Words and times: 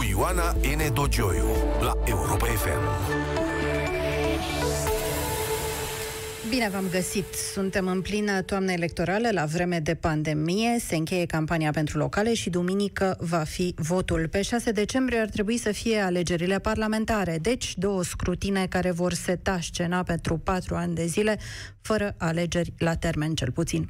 Victoriei 0.00 0.12
cu 0.14 0.20
Ioana 0.20 0.52
N. 0.52 0.94
Dogioiu 0.94 1.44
la 1.80 1.92
Europa 2.04 2.46
FM. 2.46 2.80
Bine 6.48 6.68
v-am 6.68 6.84
găsit! 6.90 7.34
Suntem 7.52 7.86
în 7.86 8.00
plină 8.00 8.42
toamnă 8.42 8.72
electorală, 8.72 9.28
la 9.32 9.44
vreme 9.44 9.78
de 9.78 9.94
pandemie, 9.94 10.78
se 10.78 10.96
încheie 10.96 11.26
campania 11.26 11.70
pentru 11.70 11.98
locale 11.98 12.34
și 12.34 12.50
duminică 12.50 13.16
va 13.18 13.42
fi 13.42 13.74
votul. 13.76 14.28
Pe 14.28 14.42
6 14.42 14.70
decembrie 14.70 15.18
ar 15.18 15.28
trebui 15.28 15.56
să 15.56 15.72
fie 15.72 15.98
alegerile 15.98 16.58
parlamentare, 16.58 17.38
deci 17.40 17.76
două 17.76 18.02
scrutine 18.02 18.66
care 18.66 18.90
vor 18.90 19.12
seta 19.12 19.58
scena 19.62 20.02
pentru 20.02 20.36
patru 20.36 20.74
ani 20.74 20.94
de 20.94 21.06
zile, 21.06 21.38
fără 21.80 22.14
alegeri 22.18 22.72
la 22.78 22.94
termen 22.96 23.34
cel 23.34 23.50
puțin. 23.50 23.86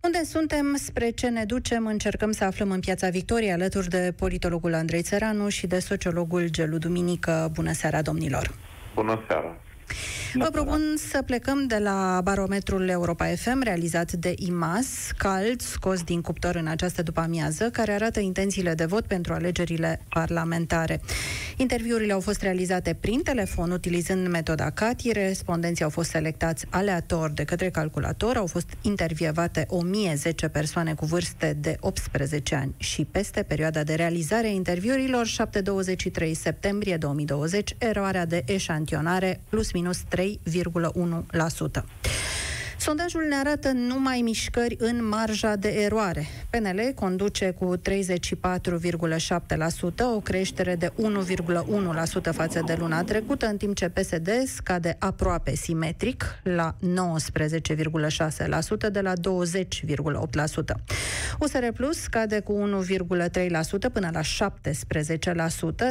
Unde 0.00 0.24
suntem, 0.24 0.76
spre 0.76 1.10
ce 1.10 1.28
ne 1.28 1.44
ducem, 1.44 1.86
încercăm 1.86 2.32
să 2.32 2.44
aflăm 2.44 2.70
în 2.70 2.80
Piața 2.80 3.08
Victoriei 3.08 3.52
alături 3.52 3.88
de 3.88 4.14
politologul 4.16 4.74
Andrei 4.74 5.02
Țăranu 5.02 5.48
și 5.48 5.66
de 5.66 5.78
sociologul 5.78 6.48
Gelu 6.48 6.78
Duminică. 6.78 7.50
Bună 7.52 7.72
seara, 7.72 8.02
domnilor! 8.02 8.54
Bună 8.94 9.24
seara! 9.26 9.56
Vă 10.34 10.48
propun 10.52 10.80
să 11.10 11.22
plecăm 11.22 11.66
de 11.66 11.78
la 11.78 12.20
barometrul 12.24 12.88
Europa 12.88 13.26
FM 13.26 13.62
realizat 13.62 14.12
de 14.12 14.34
IMAS, 14.36 14.86
cald, 15.16 15.60
scos 15.60 16.02
din 16.02 16.20
cuptor 16.20 16.54
în 16.54 16.66
această 16.66 17.02
după-amiază, 17.02 17.70
care 17.70 17.92
arată 17.92 18.20
intențiile 18.20 18.74
de 18.74 18.84
vot 18.84 19.04
pentru 19.04 19.32
alegerile 19.32 20.00
parlamentare. 20.08 21.00
Interviurile 21.56 22.12
au 22.12 22.20
fost 22.20 22.42
realizate 22.42 22.96
prin 23.00 23.22
telefon, 23.22 23.70
utilizând 23.70 24.28
metoda 24.28 24.70
CATI. 24.70 25.12
Respondenții 25.12 25.84
au 25.84 25.90
fost 25.90 26.10
selectați 26.10 26.66
aleator 26.70 27.30
de 27.30 27.44
către 27.44 27.70
calculator. 27.70 28.36
Au 28.36 28.46
fost 28.46 28.68
intervievate 28.82 29.66
1010 29.68 30.48
persoane 30.48 30.94
cu 30.94 31.04
vârste 31.04 31.56
de 31.60 31.76
18 31.80 32.54
ani 32.54 32.74
și 32.76 33.04
peste 33.04 33.42
perioada 33.42 33.82
de 33.82 33.94
realizare 33.94 34.46
a 34.46 34.50
interviurilor 34.50 35.26
7-23 35.26 36.30
septembrie 36.32 36.96
2020, 36.96 37.74
eroarea 37.78 38.26
de 38.26 38.42
eșantionare 38.46 39.40
plus 39.48 39.70
minus 39.78 40.02
3,1%. 40.10 41.86
Sondajul 42.80 43.24
ne 43.28 43.34
arată 43.34 43.70
numai 43.72 44.20
mișcări 44.20 44.76
în 44.78 45.08
marja 45.08 45.56
de 45.56 45.68
eroare. 45.68 46.26
PNL 46.50 46.92
conduce 46.94 47.50
cu 47.50 47.76
34,7%, 47.76 47.82
o 50.16 50.20
creștere 50.20 50.74
de 50.74 50.92
1,1% 50.96 52.32
față 52.32 52.62
de 52.66 52.76
luna 52.78 53.02
trecută, 53.02 53.46
în 53.46 53.56
timp 53.56 53.76
ce 53.76 53.88
PSD 53.88 54.30
scade 54.46 54.96
aproape 54.98 55.54
simetric 55.54 56.24
la 56.42 56.76
19,6% 56.80 56.80
de 58.92 59.00
la 59.00 59.12
20,8%. 59.12 59.18
USR 61.38 61.66
Plus 61.74 62.00
scade 62.00 62.40
cu 62.40 62.82
1,3% 62.92 63.92
până 63.92 64.10
la 64.12 64.20
17%, 64.20 64.24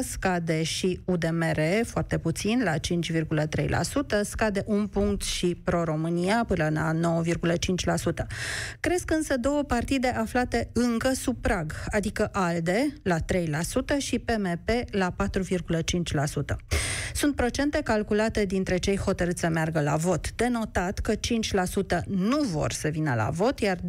scade 0.09 0.63
și 0.63 0.99
UDMR 1.05 1.59
foarte 1.85 2.17
puțin 2.17 2.61
la 2.63 2.73
5,3%, 2.73 2.77
scade 4.21 4.63
un 4.65 4.87
punct 4.87 5.21
și 5.21 5.61
Pro-România 5.63 6.43
până 6.47 6.63
la 6.63 6.76
9,5%. 6.77 8.25
Cresc 8.79 9.11
însă 9.11 9.37
două 9.37 9.63
partide 9.63 10.07
aflate 10.07 10.69
încă 10.73 11.11
sub 11.13 11.41
prag, 11.41 11.73
adică 11.91 12.29
ALDE 12.31 12.93
la 13.03 13.17
3% 13.19 13.21
și 13.97 14.19
PMP 14.19 14.69
la 14.91 15.15
4,5%. 15.15 16.55
Sunt 17.13 17.35
procente 17.35 17.81
calculate 17.83 18.45
dintre 18.45 18.77
cei 18.77 18.97
hotărâți 18.97 19.39
să 19.39 19.47
meargă 19.47 19.81
la 19.81 19.95
vot. 19.95 20.31
De 20.31 20.47
notat 20.47 20.99
că 20.99 21.13
5% 21.15 21.17
nu 22.05 22.41
vor 22.41 22.71
să 22.71 22.87
vină 22.87 23.13
la 23.15 23.29
vot, 23.29 23.59
iar 23.59 23.77
22% 23.77 23.81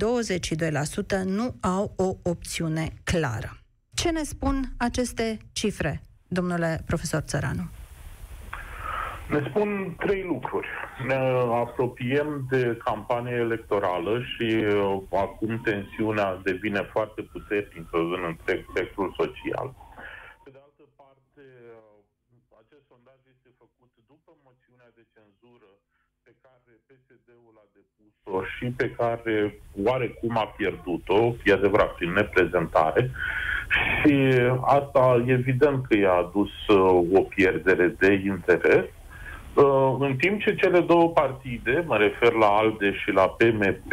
nu 1.25 1.57
au 1.61 1.93
o 1.97 2.17
opțiune 2.23 2.93
clară. 3.05 3.63
Ce 3.95 4.11
ne 4.11 4.23
spun 4.23 4.75
aceste 4.77 5.39
cifre, 5.53 6.03
domnule 6.29 6.83
profesor 6.87 7.21
Țăranu? 7.21 7.71
Ne 9.29 9.41
spun 9.49 9.95
trei 9.99 10.23
lucruri. 10.23 10.69
Ne 11.07 11.19
apropiem 11.65 12.47
de 12.51 12.79
campanie 12.85 13.37
electorală 13.47 14.23
și 14.33 14.49
uh, 14.55 15.03
acum 15.25 15.61
tensiunea 15.65 16.41
devine 16.43 16.83
foarte 16.95 17.23
puternică 17.23 17.97
în 18.17 18.23
întreg 18.27 18.65
spectrul 18.71 19.15
social. 19.21 19.69
Pe 20.45 20.51
de 20.55 20.61
altă 20.67 20.85
parte, 21.01 21.43
uh, 21.75 22.61
acest 22.63 22.85
sondaj 22.93 23.19
este 23.35 23.51
făcut 23.63 23.91
după 24.13 24.31
moțiunea 24.49 24.91
de 24.99 25.05
cenzură 25.17 25.71
pe 26.25 26.33
care 26.45 26.73
PSD-ul 26.89 27.55
a 27.65 27.67
depus-o 27.77 28.39
și 28.55 28.67
pe 28.81 28.89
care 29.01 29.35
oarecum 29.87 30.37
a 30.37 30.47
pierdut-o, 30.59 31.21
e 31.45 31.53
adevărat, 31.53 31.91
prin 31.95 32.13
neprezentare. 32.13 33.11
Și 33.99 34.15
asta 34.77 35.25
evident 35.27 35.87
că 35.87 35.97
i-a 35.97 36.17
adus 36.25 36.53
uh, 36.67 37.19
o 37.19 37.23
pierdere 37.37 37.87
de 37.89 38.13
interes 38.13 38.87
Uh, 38.87 38.98
în 39.99 40.17
timp 40.17 40.41
ce 40.41 40.55
cele 40.55 40.81
două 40.81 41.09
partide, 41.09 41.85
mă 41.87 41.97
refer 41.97 42.33
la 42.33 42.47
ALDE 42.47 42.93
și 42.93 43.11
la 43.11 43.29
PMP, 43.29 43.93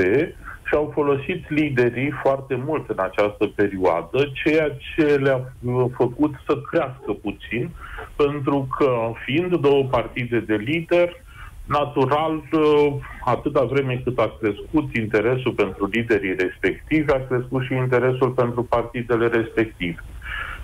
și-au 0.68 0.92
folosit 0.94 1.50
liderii 1.50 2.12
foarte 2.24 2.56
mult 2.66 2.90
în 2.90 3.00
această 3.00 3.46
perioadă, 3.56 4.32
ceea 4.44 4.70
ce 4.70 5.04
le-a 5.04 5.54
uh, 5.64 5.86
făcut 5.96 6.34
să 6.48 6.62
crească 6.72 7.12
puțin, 7.22 7.70
pentru 8.16 8.68
că 8.78 9.12
fiind 9.26 9.56
două 9.56 9.84
partide 9.84 10.40
de 10.40 10.56
lider, 10.56 11.24
natural, 11.66 12.36
uh, 12.36 12.94
atâta 13.26 13.64
vreme 13.64 14.02
cât 14.04 14.20
a 14.20 14.38
crescut 14.40 14.96
interesul 14.96 15.52
pentru 15.52 15.90
liderii 15.92 16.36
respectivi, 16.36 17.12
a 17.12 17.26
crescut 17.28 17.64
și 17.64 17.74
interesul 17.74 18.30
pentru 18.30 18.64
partidele 18.64 19.28
respective. 19.28 20.04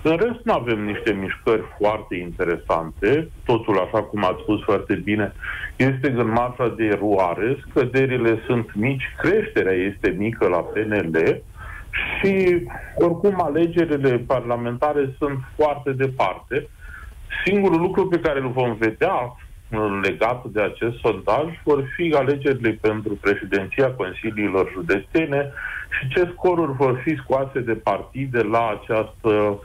În 0.04 0.16
rest, 0.16 0.40
nu 0.44 0.52
avem 0.52 0.84
niște 0.84 1.12
mișcări 1.12 1.62
foarte 1.78 2.16
interesante. 2.16 3.30
Totul, 3.44 3.78
așa 3.78 4.02
cum 4.02 4.24
ați 4.24 4.42
spus 4.42 4.62
foarte 4.62 4.94
bine, 4.94 5.32
este 5.76 6.10
în 6.10 6.28
marșa 6.28 6.68
de 6.76 6.84
eroare, 6.84 7.64
scăderile 7.68 8.42
sunt 8.46 8.74
mici, 8.74 9.14
creșterea 9.18 9.72
este 9.72 10.14
mică 10.18 10.48
la 10.48 10.58
PNL 10.58 11.42
și, 11.90 12.62
oricum, 12.94 13.42
alegerile 13.42 14.18
parlamentare 14.18 15.14
sunt 15.18 15.38
foarte 15.56 15.92
departe. 15.92 16.68
Singurul 17.44 17.80
lucru 17.80 18.08
pe 18.08 18.20
care 18.20 18.40
îl 18.40 18.48
vom 18.48 18.74
vedea 18.74 19.36
legat 20.02 20.44
de 20.44 20.60
acest 20.60 20.98
sondaj 20.98 21.44
vor 21.64 21.84
fi 21.96 22.14
alegerile 22.16 22.78
pentru 22.80 23.18
președinția 23.20 23.90
Consiliilor 23.90 24.70
Județene 24.72 25.52
și 25.98 26.08
ce 26.08 26.30
scoruri 26.32 26.72
vor 26.72 27.00
fi 27.04 27.16
scoase 27.16 27.60
de 27.60 27.72
partide 27.72 28.42
la 28.42 28.80
această 28.80 29.60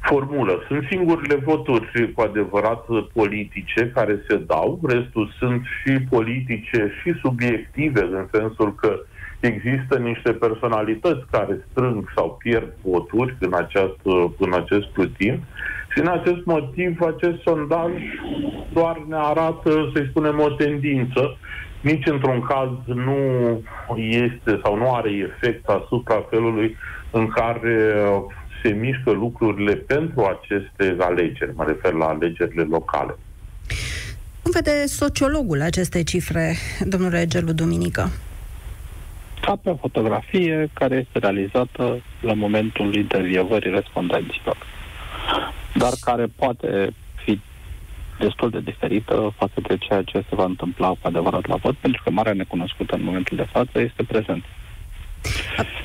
formulă. 0.00 0.62
Sunt 0.68 0.86
singurele 0.90 1.34
voturi 1.34 2.12
cu 2.14 2.20
adevărat 2.20 2.84
politice 3.12 3.90
care 3.94 4.24
se 4.28 4.36
dau, 4.36 4.80
restul 4.88 5.32
sunt 5.38 5.62
și 5.82 5.92
politice 6.10 6.92
și 7.02 7.14
subiective, 7.22 8.00
în 8.00 8.28
sensul 8.32 8.74
că 8.74 9.00
există 9.40 9.98
niște 9.98 10.32
personalități 10.32 11.26
care 11.30 11.66
strâng 11.70 12.12
sau 12.14 12.36
pierd 12.42 12.72
voturi 12.82 13.36
în, 13.40 13.54
această, 13.54 14.34
în 14.38 14.52
acest 14.52 14.88
scrutin 14.90 15.40
și 15.92 15.98
în 16.00 16.06
acest 16.06 16.44
motiv 16.44 17.00
acest 17.00 17.42
sondaj 17.42 17.90
doar 18.72 19.02
ne 19.08 19.16
arată, 19.16 19.90
să 19.94 20.06
spunem, 20.10 20.40
o 20.40 20.48
tendință. 20.48 21.36
Nici 21.80 22.06
într-un 22.06 22.40
caz 22.40 22.68
nu 22.84 23.16
este 23.96 24.60
sau 24.62 24.76
nu 24.76 24.94
are 24.94 25.10
efect 25.10 25.68
asupra 25.68 26.26
felului 26.30 26.76
în 27.10 27.28
care 27.28 27.94
se 28.62 28.68
mișcă 28.68 29.10
lucrurile 29.10 29.74
pentru 29.74 30.24
aceste 30.24 30.96
alegeri, 30.98 31.54
mă 31.54 31.64
refer 31.64 31.92
la 31.92 32.06
alegerile 32.06 32.62
locale. 32.62 33.14
Cum 34.42 34.52
vede 34.52 34.86
sociologul 34.86 35.60
aceste 35.62 36.02
cifre, 36.02 36.54
domnule 36.80 37.26
Gelu 37.26 37.52
Duminică? 37.52 38.10
Ca 39.40 39.56
pe 39.56 39.70
o 39.70 39.76
fotografie 39.76 40.70
care 40.72 40.94
este 40.96 41.18
realizată 41.18 42.02
la 42.20 42.32
momentul 42.32 42.94
intervievării 42.94 43.70
respondenților, 43.70 44.56
dar 45.74 45.92
care 46.00 46.26
poate 46.36 46.94
fi 47.24 47.40
destul 48.18 48.50
de 48.50 48.60
diferită 48.60 49.34
față 49.36 49.60
de 49.68 49.76
ceea 49.76 50.02
ce 50.02 50.24
se 50.28 50.34
va 50.34 50.44
întâmpla 50.44 50.88
cu 50.88 50.98
adevărat 51.02 51.46
la 51.46 51.56
vot, 51.56 51.76
pentru 51.76 52.02
că 52.04 52.10
marea 52.10 52.32
necunoscută 52.32 52.94
în 52.94 53.04
momentul 53.04 53.36
de 53.36 53.46
față 53.50 53.80
este 53.80 54.02
prezent. 54.02 54.44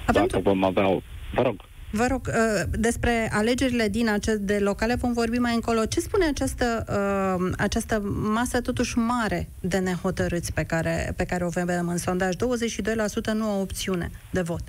Avem 0.05 0.27
Dacă 0.27 0.39
vom 0.43 0.63
avea... 0.63 0.87
Vă 1.33 1.41
rog. 1.41 1.55
Vă 1.95 2.07
rog, 2.09 2.21
uh, 2.27 2.63
despre 2.71 3.29
alegerile 3.31 3.87
din 3.87 4.09
acest 4.09 4.39
de 4.39 4.59
locale 4.59 4.95
vom 4.95 5.13
vorbi 5.13 5.37
mai 5.37 5.53
încolo. 5.53 5.85
Ce 5.85 5.99
spune 5.99 6.25
această, 6.25 6.85
uh, 6.89 7.53
această 7.57 7.99
masă 8.33 8.61
totuși 8.61 8.97
mare 8.97 9.49
de 9.59 9.77
nehotărâți 9.77 10.53
pe 10.53 10.63
care, 10.63 11.13
pe 11.17 11.25
care 11.25 11.45
o 11.45 11.49
vedem 11.49 11.87
în 11.87 11.97
sondaj? 11.97 12.35
22% 12.35 13.31
nu 13.33 13.45
au 13.45 13.61
opțiune 13.61 14.09
de 14.31 14.41
vot. 14.41 14.61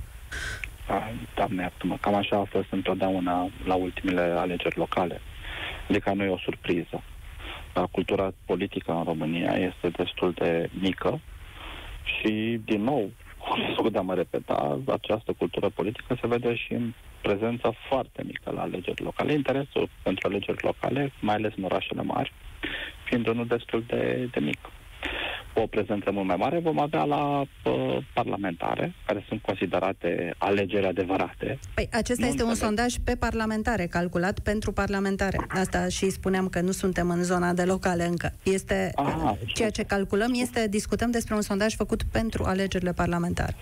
Doamne, 1.34 1.62
iartă-mă, 1.62 1.96
cam 2.00 2.14
așa 2.14 2.36
a 2.36 2.48
fost 2.50 2.68
întotdeauna 2.70 3.50
la 3.64 3.74
ultimele 3.74 4.20
alegeri 4.20 4.76
locale. 4.76 5.20
Adică 5.88 6.12
nu 6.14 6.22
e 6.22 6.28
o 6.28 6.38
surpriză. 6.38 7.02
Cultura 7.90 8.32
politică 8.44 8.92
în 8.92 9.02
România 9.04 9.52
este 9.52 9.88
destul 9.88 10.32
de 10.32 10.70
mică 10.80 11.20
și, 12.04 12.60
din 12.64 12.82
nou, 12.82 13.10
cu 13.48 13.54
riscul 13.54 13.90
de 13.90 13.98
a 13.98 14.00
mă 14.00 14.14
repeta, 14.14 14.78
această 14.86 15.32
cultură 15.38 15.68
politică 15.68 16.16
se 16.20 16.26
vede 16.26 16.54
și 16.54 16.72
în 16.72 16.92
prezență 17.22 17.74
foarte 17.88 18.22
mică 18.26 18.50
la 18.50 18.60
alegeri 18.60 19.02
locale. 19.02 19.32
Interesul 19.32 19.88
pentru 20.02 20.28
alegeri 20.28 20.62
locale, 20.62 21.12
mai 21.20 21.34
ales 21.34 21.52
în 21.56 21.64
orașele 21.64 22.02
mari, 22.02 22.32
fiind 23.04 23.26
unul 23.26 23.46
destul 23.46 23.84
de, 23.86 24.28
de 24.30 24.40
mic 24.40 24.58
o 25.54 25.66
prezență 25.66 26.10
mult 26.10 26.26
mai 26.26 26.36
mare, 26.36 26.58
vom 26.58 26.78
avea 26.78 27.04
la 27.04 27.40
uh, 27.40 27.96
parlamentare, 28.14 28.94
care 29.06 29.24
sunt 29.28 29.42
considerate 29.42 30.34
alegeri 30.38 30.86
adevărate. 30.86 31.58
Păi 31.74 31.88
acesta 31.92 32.22
nu 32.22 32.28
este 32.28 32.42
înțeleg. 32.42 32.48
un 32.48 32.54
sondaj 32.54 32.94
pe 33.04 33.16
parlamentare, 33.16 33.86
calculat 33.86 34.38
pentru 34.38 34.72
parlamentare. 34.72 35.38
Asta 35.48 35.88
și 35.88 36.10
spuneam 36.10 36.48
că 36.48 36.60
nu 36.60 36.70
suntem 36.70 37.10
în 37.10 37.22
zona 37.22 37.52
de 37.52 37.62
locale 37.64 38.04
încă. 38.04 38.32
Este 38.42 38.92
Aha, 38.94 39.36
ceea 39.54 39.70
ce 39.70 39.82
calculăm 39.82 40.30
este, 40.34 40.68
discutăm 40.68 41.10
despre 41.10 41.34
un 41.34 41.40
sondaj 41.40 41.74
făcut 41.74 42.02
pentru 42.02 42.44
alegerile 42.44 42.92
parlamentare. 42.92 43.54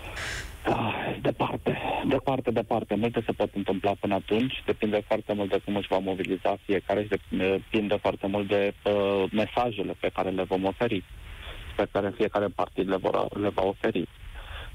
Ah, 0.65 1.19
departe, 1.21 1.77
departe, 2.07 2.51
departe. 2.51 2.95
Multe 2.95 3.23
se 3.25 3.31
pot 3.31 3.49
întâmpla 3.55 3.93
până 3.99 4.13
atunci. 4.13 4.53
Depinde 4.65 5.03
foarte 5.07 5.33
mult 5.33 5.49
de 5.49 5.61
cum 5.65 5.75
își 5.75 5.87
va 5.89 5.97
mobiliza 5.97 6.57
fiecare 6.65 7.01
și 7.01 7.19
depinde 7.29 7.95
foarte 8.01 8.27
mult 8.27 8.47
de 8.47 8.73
uh, 8.83 9.23
mesajele 9.31 9.95
pe 9.99 10.11
care 10.13 10.29
le 10.29 10.43
vom 10.43 10.63
oferi 10.63 11.03
pe 11.75 11.87
care 11.91 12.13
fiecare 12.15 12.47
partid 12.47 12.89
le, 12.89 12.95
vor, 12.95 13.39
le 13.39 13.49
va 13.49 13.63
oferi. 13.63 14.07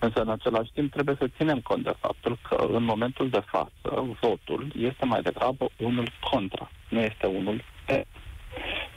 Însă, 0.00 0.20
în 0.20 0.28
același 0.28 0.70
timp, 0.72 0.92
trebuie 0.92 1.16
să 1.18 1.28
ținem 1.36 1.60
cont 1.60 1.84
de 1.84 1.94
faptul 1.98 2.38
că, 2.48 2.54
în 2.54 2.82
momentul 2.82 3.28
de 3.28 3.42
față, 3.46 4.16
votul 4.20 4.72
este 4.76 5.04
mai 5.04 5.22
degrabă 5.22 5.68
unul 5.78 6.08
contra, 6.30 6.70
nu 6.88 7.00
este 7.00 7.26
unul 7.26 7.64
pe. 7.86 8.06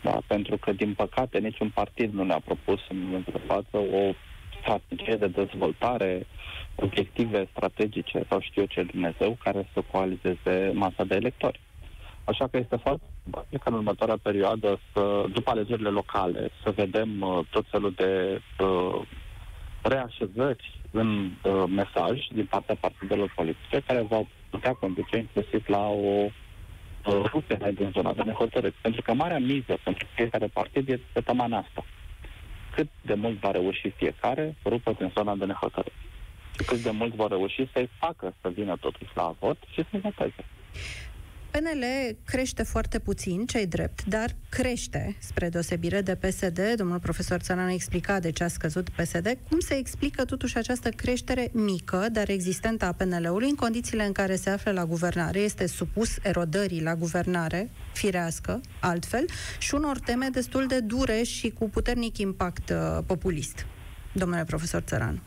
Da, 0.02 0.18
pentru 0.28 0.58
că, 0.58 0.72
din 0.72 0.94
păcate, 0.94 1.40
niciun 1.40 1.70
partid 1.70 2.14
nu 2.14 2.24
ne-a 2.24 2.42
propus 2.46 2.80
în 2.90 3.04
momentul 3.04 3.34
de 3.34 3.42
față 3.46 3.78
o 3.78 4.14
strategie 4.60 5.16
de 5.16 5.28
dezvoltare, 5.28 6.28
obiective 6.76 7.48
strategice 7.52 8.26
sau 8.30 8.40
știu 8.40 8.62
eu 8.62 8.68
ce 8.68 8.84
Dumnezeu 8.84 9.38
care 9.44 9.70
să 9.74 9.84
coalizeze 9.92 10.72
masa 10.74 11.04
de 11.04 11.16
electori. 11.16 11.60
Așa 12.24 12.48
că 12.48 12.58
este 12.58 12.76
foarte 12.76 13.04
e 13.50 13.58
ca 13.58 13.64
în 13.66 13.74
următoarea 13.74 14.18
perioadă, 14.22 14.80
să, 14.94 15.26
după 15.34 15.50
alegerile 15.50 15.90
locale, 15.90 16.50
să 16.64 16.72
vedem 16.72 17.22
uh, 17.22 17.40
tot 17.50 17.66
felul 17.70 17.92
de 17.92 18.42
uh, 18.60 19.02
reașezări 19.82 20.80
în 20.92 21.32
uh, 21.44 21.64
mesaj 21.70 22.28
din 22.34 22.46
partea 22.46 22.76
partidelor 22.80 23.34
politice 23.36 23.84
care 23.88 24.02
va 24.02 24.22
putea 24.50 24.74
conduce 24.74 25.18
inclusiv 25.18 25.64
la 25.68 25.88
o 25.88 26.26
uh, 26.26 26.32
rupere 27.32 27.72
din 27.72 27.92
zona 27.94 28.14
de 28.14 28.22
nehotărât. 28.22 28.74
Pentru 28.82 29.02
că 29.02 29.14
marea 29.14 29.40
miză 29.40 29.78
pentru 29.84 30.08
fiecare 30.16 30.48
partid 30.48 30.90
este 30.90 31.06
pe 31.14 31.22
tamana 31.22 31.58
asta. 31.58 31.86
Cât 32.76 32.88
de 33.02 33.14
mult 33.14 33.40
va 33.40 33.52
reuși 33.52 33.90
fiecare 33.90 34.56
rupă 34.66 34.94
din 34.98 35.12
zona 35.16 35.36
de 35.36 35.46
nehotărât. 35.46 35.94
Și 36.58 36.64
cât 36.66 36.78
de 36.80 36.92
mult 36.92 37.14
va 37.14 37.28
reuși 37.28 37.70
să-i 37.74 37.90
facă 38.00 38.34
să 38.42 38.50
vină 38.50 38.76
totuși 38.80 39.12
la 39.14 39.36
vot 39.40 39.58
și 39.72 39.84
să-i 39.90 40.00
voteze. 40.00 40.46
PNL 41.52 42.16
crește 42.26 42.64
foarte 42.64 43.00
puțin, 43.00 43.46
cei 43.46 43.68
drept, 43.68 44.06
dar 44.06 44.36
crește, 44.50 45.16
spre 45.20 45.50
deosebire 45.50 46.02
de 46.02 46.16
PSD. 46.16 46.74
Domnul 46.76 47.00
profesor 47.00 47.40
Țăran 47.40 47.66
a 47.66 47.74
explicat 47.74 48.22
de 48.22 48.32
ce 48.32 48.44
a 48.44 48.48
scăzut 48.48 48.90
PSD. 48.90 49.38
Cum 49.50 49.60
se 49.60 49.74
explică 49.78 50.26
totuși 50.26 50.58
această 50.58 50.90
creștere 50.90 51.50
mică, 51.52 52.08
dar 52.12 52.30
existentă 52.30 52.86
a 52.86 52.92
PNL-ului 52.92 53.50
în 53.50 53.56
condițiile 53.56 54.06
în 54.06 54.12
care 54.12 54.36
se 54.36 54.50
află 54.50 54.72
la 54.72 54.86
guvernare, 54.86 55.40
este 55.40 55.68
supus 55.68 56.18
erodării 56.24 56.82
la 56.82 56.96
guvernare, 56.96 57.70
firească, 57.94 58.62
altfel, 58.80 59.26
și 59.60 59.76
unor 59.76 60.00
teme 60.00 60.28
destul 60.32 60.68
de 60.68 60.80
dure 60.80 61.24
și 61.24 61.50
cu 61.50 61.70
puternic 61.70 62.18
impact 62.18 62.70
uh, 62.70 63.04
populist? 63.06 63.66
Domnule 64.14 64.44
profesor 64.44 64.82
Țăran. 64.82 65.22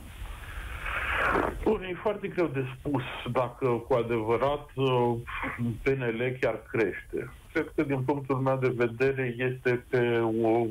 Bun, 1.64 1.82
e 1.82 1.94
foarte 2.02 2.28
greu 2.28 2.46
de 2.46 2.64
spus 2.78 3.02
dacă 3.32 3.66
cu 3.66 3.94
adevărat 3.94 4.70
uh, 4.74 5.16
PNL 5.82 6.36
chiar 6.40 6.62
crește. 6.70 7.30
Cred 7.52 7.72
că 7.74 7.82
din 7.82 8.02
punctul 8.02 8.36
meu 8.36 8.56
de 8.56 8.72
vedere 8.76 9.34
este 9.38 9.84
pe 9.88 10.18
o, 10.18 10.66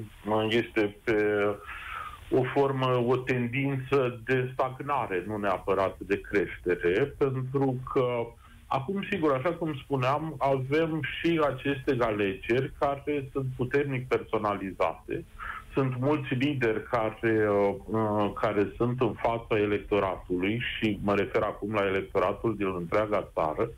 este 0.50 0.96
pe 1.04 1.46
o 2.32 2.44
formă, 2.54 3.04
o 3.08 3.18
tendință 3.18 4.22
de 4.26 4.50
stagnare, 4.54 5.24
nu 5.28 5.38
neapărat 5.38 5.98
de 6.00 6.22
creștere, 6.22 7.14
pentru 7.18 7.76
că 7.94 8.28
acum, 8.68 9.04
sigur, 9.10 9.32
așa 9.32 9.54
cum 9.54 9.74
spuneam, 9.84 10.36
avem 10.38 11.02
și 11.20 11.42
aceste 11.44 11.98
alegeri 12.00 12.72
care 12.80 13.30
sunt 13.32 13.46
puternic 13.56 14.08
personalizate, 14.08 15.26
sunt 15.74 15.94
mulți 16.00 16.34
lideri 16.34 16.84
care, 16.84 17.50
uh, 17.50 17.76
uh, 17.86 18.32
care 18.42 18.74
sunt 18.78 19.02
în 19.02 19.14
fața 19.14 19.58
electoratului 19.58 20.62
și 20.78 21.00
mă 21.04 21.16
refer 21.16 21.42
acum 21.42 21.74
la 21.74 21.86
electoratul 21.86 22.56
din 22.56 22.74
întreaga 22.78 23.30
țară, 23.34 23.70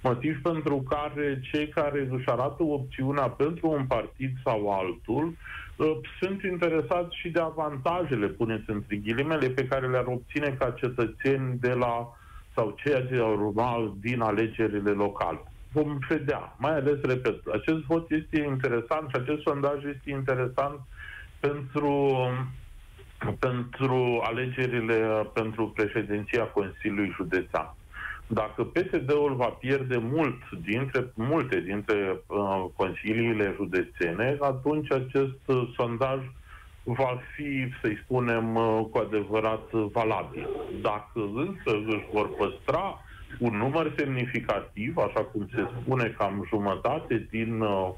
motiv 0.00 0.40
pentru 0.42 0.84
care 0.88 1.40
cei 1.52 1.68
care 1.68 2.08
își 2.10 2.28
arată 2.28 2.62
opțiunea 2.62 3.28
pentru 3.28 3.68
un 3.70 3.84
partid 3.86 4.30
sau 4.44 4.72
altul 4.72 5.36
uh, 5.76 5.96
sunt 6.20 6.42
interesați 6.42 7.16
și 7.16 7.28
de 7.28 7.40
avantajele, 7.40 8.26
puneți 8.26 8.70
între 8.70 8.96
ghilimele, 8.96 9.48
pe 9.48 9.66
care 9.66 9.88
le-ar 9.88 10.06
obține 10.06 10.56
ca 10.58 10.70
cetățeni 10.70 11.58
de 11.60 11.72
la 11.72 12.16
sau 12.54 12.76
ceea 12.84 13.06
ce 13.06 13.14
ar 13.14 13.38
urma 13.40 13.94
din 14.00 14.20
alegerile 14.20 14.90
locale. 14.90 15.40
Vom 15.72 15.98
vedea. 16.08 16.54
Mai 16.58 16.74
ales, 16.74 17.00
repet, 17.02 17.46
acest 17.46 17.78
vot 17.86 18.10
este 18.10 18.38
interesant 18.38 19.08
și 19.08 19.16
acest 19.16 19.42
sondaj 19.42 19.84
este 19.84 20.10
interesant 20.10 20.80
pentru, 21.48 22.16
pentru 23.38 24.22
alegerile 24.24 25.28
pentru 25.32 25.68
președinția 25.68 26.44
Consiliului 26.44 27.12
Județean. 27.16 27.74
Dacă 28.26 28.64
PSD-ul 28.64 29.34
va 29.36 29.48
pierde 29.48 29.96
mult 29.96 30.38
dintre, 30.64 31.12
multe 31.14 31.60
dintre 31.60 32.20
uh, 32.26 32.64
consiliile 32.76 33.54
județene, 33.56 34.36
atunci 34.40 34.92
acest 34.92 35.40
uh, 35.46 35.72
sondaj 35.76 36.18
va 36.82 37.18
fi, 37.34 37.68
să-i 37.80 38.00
spunem, 38.04 38.54
uh, 38.54 38.80
cu 38.90 38.98
adevărat 38.98 39.70
valabil. 39.70 40.48
Dacă 40.80 41.20
însă 41.34 41.76
își 41.86 42.06
vor 42.12 42.28
păstra 42.28 42.98
un 43.38 43.56
număr 43.56 43.92
semnificativ, 43.96 44.96
așa 44.96 45.20
cum 45.24 45.48
se 45.54 45.66
spune, 45.80 46.14
cam 46.18 46.46
jumătate 46.48 47.26
din 47.30 47.60
uh, 47.60 47.90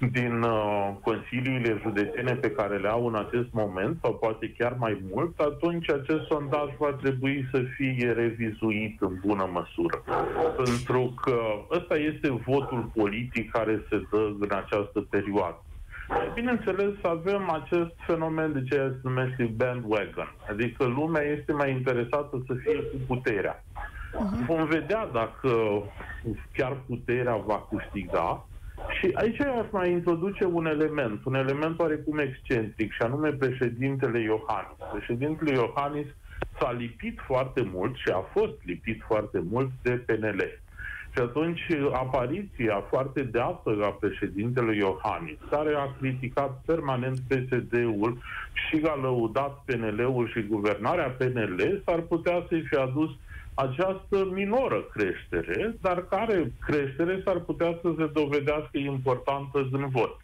din 0.00 0.42
uh, 0.42 0.90
consiliile 1.02 1.80
județene 1.82 2.34
pe 2.34 2.50
care 2.50 2.76
le 2.76 2.88
au 2.88 3.06
în 3.06 3.14
acest 3.14 3.48
moment, 3.52 3.98
sau 4.02 4.14
poate 4.14 4.54
chiar 4.58 4.76
mai 4.78 5.02
mult, 5.12 5.38
atunci 5.38 5.90
acest 5.90 6.24
sondaj 6.28 6.68
va 6.78 6.92
trebui 6.92 7.48
să 7.50 7.62
fie 7.76 8.12
revizuit 8.12 9.00
în 9.00 9.18
bună 9.26 9.48
măsură. 9.52 10.02
Pentru 10.56 11.14
că 11.22 11.36
ăsta 11.70 11.96
este 11.96 12.30
votul 12.30 12.90
politic 12.94 13.50
care 13.50 13.84
se 13.88 14.02
dă 14.10 14.32
în 14.40 14.50
această 14.50 15.00
perioadă. 15.10 15.62
Bineînțeles, 16.34 16.94
avem 17.02 17.50
acest 17.62 17.94
fenomen 18.06 18.52
de 18.52 18.62
ceea 18.62 18.88
ce 18.88 18.92
se 18.94 19.00
numește 19.02 19.54
bandwagon, 19.56 20.34
adică 20.50 20.84
lumea 20.84 21.22
este 21.22 21.52
mai 21.52 21.70
interesată 21.70 22.42
să 22.46 22.54
fie 22.54 22.82
cu 22.82 22.96
puterea. 23.06 23.64
Uh-huh. 23.64 24.46
Vom 24.46 24.66
vedea 24.66 25.08
dacă 25.12 25.82
chiar 26.52 26.76
puterea 26.86 27.36
va 27.36 27.66
câștiga, 27.70 28.46
și 28.98 29.10
aici 29.14 29.40
aș 29.40 29.66
mai 29.70 29.90
introduce 29.90 30.44
un 30.44 30.66
element, 30.66 31.24
un 31.24 31.34
element 31.34 31.78
oarecum 31.78 32.18
excentric, 32.18 32.92
și 32.92 33.02
anume 33.02 33.32
președintele 33.32 34.20
Iohannis. 34.20 34.76
Președintele 34.92 35.52
Iohannis 35.52 36.06
s-a 36.58 36.72
lipit 36.72 37.20
foarte 37.26 37.68
mult 37.72 37.96
și 37.96 38.08
a 38.12 38.24
fost 38.32 38.54
lipit 38.64 39.02
foarte 39.06 39.42
mult 39.50 39.70
de 39.82 39.90
PNL. 39.90 40.60
Și 41.14 41.20
atunci 41.20 41.60
apariția 41.92 42.84
foarte 42.88 43.22
deasă 43.22 43.70
a 43.82 43.90
președintelui 44.00 44.76
Iohannis, 44.76 45.38
care 45.50 45.74
a 45.74 45.94
criticat 45.98 46.62
permanent 46.66 47.18
PSD-ul 47.28 48.18
și 48.52 48.80
a 48.84 48.98
lăudat 49.02 49.62
PNL-ul 49.64 50.28
și 50.28 50.42
guvernarea 50.42 51.10
PNL, 51.18 51.82
s-ar 51.84 52.00
putea 52.00 52.44
să-i 52.48 52.66
fi 52.68 52.74
adus 52.74 53.10
această 53.60 54.28
minoră 54.32 54.82
creștere, 54.82 55.76
dar 55.80 56.06
care 56.06 56.52
creștere 56.60 57.20
s-ar 57.24 57.38
putea 57.38 57.78
să 57.82 57.94
se 57.96 58.06
dovedească 58.12 58.78
importantă 58.78 59.68
în 59.72 59.88
vot. 59.88 60.20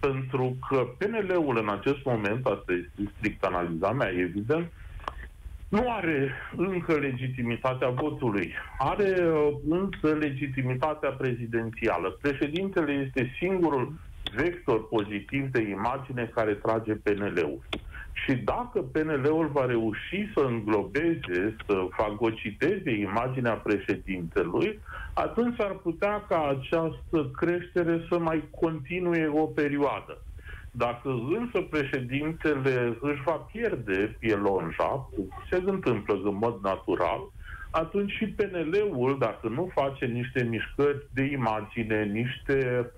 Pentru 0.00 0.56
că 0.68 0.86
PNL-ul 0.98 1.58
în 1.58 1.68
acest 1.68 2.04
moment, 2.04 2.46
asta 2.46 2.72
este 2.72 3.12
strict 3.16 3.44
analiza 3.44 3.92
mea, 3.92 4.10
evident, 4.10 4.72
nu 5.68 5.92
are 5.92 6.32
încă 6.56 6.92
legitimitatea 6.92 7.88
votului. 7.88 8.52
Are 8.78 9.16
uh, 9.26 9.52
însă 9.68 10.16
legitimitatea 10.18 11.10
prezidențială. 11.10 12.18
Președintele 12.20 12.92
este 12.92 13.32
singurul 13.38 13.92
vector 14.34 14.88
pozitiv 14.88 15.50
de 15.50 15.60
imagine 15.60 16.30
care 16.34 16.52
trage 16.52 16.92
PNL-ul. 16.94 17.60
Și 18.14 18.34
dacă 18.34 18.80
PNL-ul 18.82 19.48
va 19.48 19.66
reuși 19.66 20.30
să 20.34 20.40
înglobeze, 20.40 21.56
să 21.66 21.86
fagociteze 21.90 22.90
imaginea 22.90 23.54
președintelui, 23.54 24.80
atunci 25.14 25.60
ar 25.60 25.72
putea 25.72 26.24
ca 26.28 26.48
această 26.48 27.30
creștere 27.36 28.06
să 28.10 28.18
mai 28.18 28.48
continue 28.50 29.30
o 29.34 29.46
perioadă. 29.46 30.24
Dacă 30.70 31.08
însă 31.38 31.60
președintele 31.60 32.98
își 33.00 33.22
va 33.24 33.36
pierde 33.52 34.16
pielonja, 34.18 35.10
se 35.50 35.62
întâmplă 35.64 36.14
în 36.24 36.36
mod 36.36 36.58
natural, 36.62 37.20
atunci 37.70 38.12
și 38.12 38.26
PNL-ul, 38.26 39.16
dacă 39.18 39.48
nu 39.48 39.70
face 39.74 40.04
niște 40.06 40.42
mișcări 40.42 41.06
de 41.10 41.22
imagine, 41.22 42.04
niște 42.04 42.90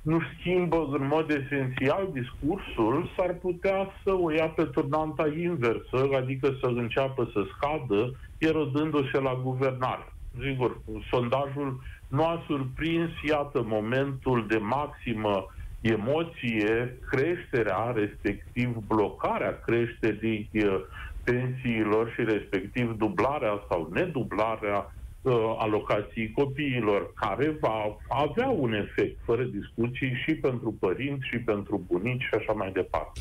nu 0.00 0.20
schimbă 0.38 0.88
în 0.90 1.06
mod 1.06 1.30
esențial 1.30 2.08
discursul, 2.12 3.12
s-ar 3.16 3.34
putea 3.34 3.90
să 4.04 4.12
o 4.12 4.30
ia 4.30 4.48
pe 4.48 4.64
turnanta 4.64 5.26
inversă, 5.26 6.08
adică 6.16 6.56
să 6.60 6.66
înceapă 6.66 7.30
să 7.32 7.44
scadă, 7.56 8.20
erodându-se 8.38 9.20
la 9.20 9.34
guvernare. 9.34 10.14
Sigur, 10.42 10.80
sondajul 11.10 11.80
nu 12.06 12.24
a 12.24 12.44
surprins, 12.46 13.10
iată, 13.28 13.62
momentul 13.62 14.46
de 14.46 14.58
maximă 14.58 15.46
emoție, 15.80 16.98
creșterea, 17.10 17.90
respectiv 17.90 18.76
blocarea 18.86 19.60
creșterii 19.60 20.50
uh, 20.52 20.80
pensiilor 21.22 22.12
și 22.14 22.24
respectiv 22.24 22.92
dublarea 22.92 23.64
sau 23.68 23.88
nedublarea 23.92 24.94
uh, 25.22 25.32
alocației 25.58 26.32
copiilor, 26.32 27.12
care 27.12 27.56
va 27.60 27.96
avea 28.08 28.48
un 28.48 28.72
efect, 28.72 29.18
fără 29.24 29.42
discuții, 29.42 30.12
și 30.24 30.34
pentru 30.34 30.72
părinți, 30.80 31.26
și 31.30 31.38
pentru 31.38 31.84
bunici 31.86 32.22
și 32.22 32.34
așa 32.34 32.52
mai 32.52 32.72
departe. 32.72 33.20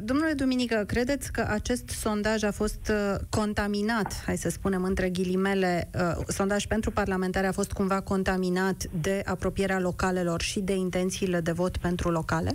Domnule 0.00 0.32
Duminică, 0.32 0.84
credeți 0.86 1.32
că 1.32 1.46
acest 1.50 1.88
sondaj 1.88 2.42
a 2.42 2.50
fost 2.50 2.92
uh, 2.92 3.20
contaminat, 3.30 4.22
hai 4.26 4.36
să 4.36 4.48
spunem 4.48 4.82
între 4.82 5.08
ghilimele, 5.08 5.90
uh, 5.94 6.24
sondaj 6.26 6.66
pentru 6.66 6.90
parlamentare 6.90 7.46
a 7.46 7.52
fost 7.52 7.72
cumva 7.72 8.00
contaminat 8.00 8.84
de 8.84 9.22
apropierea 9.24 9.80
localelor 9.80 10.40
și 10.40 10.60
de 10.60 10.74
intențiile 10.74 11.40
de 11.40 11.52
vot 11.52 11.76
pentru 11.76 12.10
locale? 12.10 12.52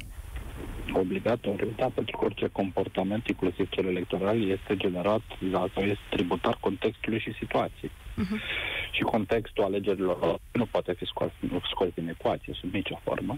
Obligatoriu, 0.94 1.74
da, 1.78 1.92
pentru 1.96 2.18
că 2.18 2.26
orice 2.26 2.48
comportament, 2.52 3.28
inclusiv 3.28 3.70
cel 3.70 3.86
electoral, 3.86 4.50
este 4.50 4.76
generat 4.76 5.22
sau 5.74 5.84
este 5.84 6.04
tributar 6.10 6.58
contextului 6.60 7.20
și 7.20 7.34
situației. 7.40 7.92
Uh-huh. 8.20 8.40
Și 8.92 9.02
contextul 9.02 9.64
alegerilor 9.64 10.40
nu 10.52 10.66
poate 10.66 10.94
fi 10.94 11.06
scos, 11.06 11.32
scos 11.72 11.88
din 11.94 12.08
ecuație 12.08 12.54
sub 12.54 12.74
nicio 12.74 13.00
formă. 13.04 13.38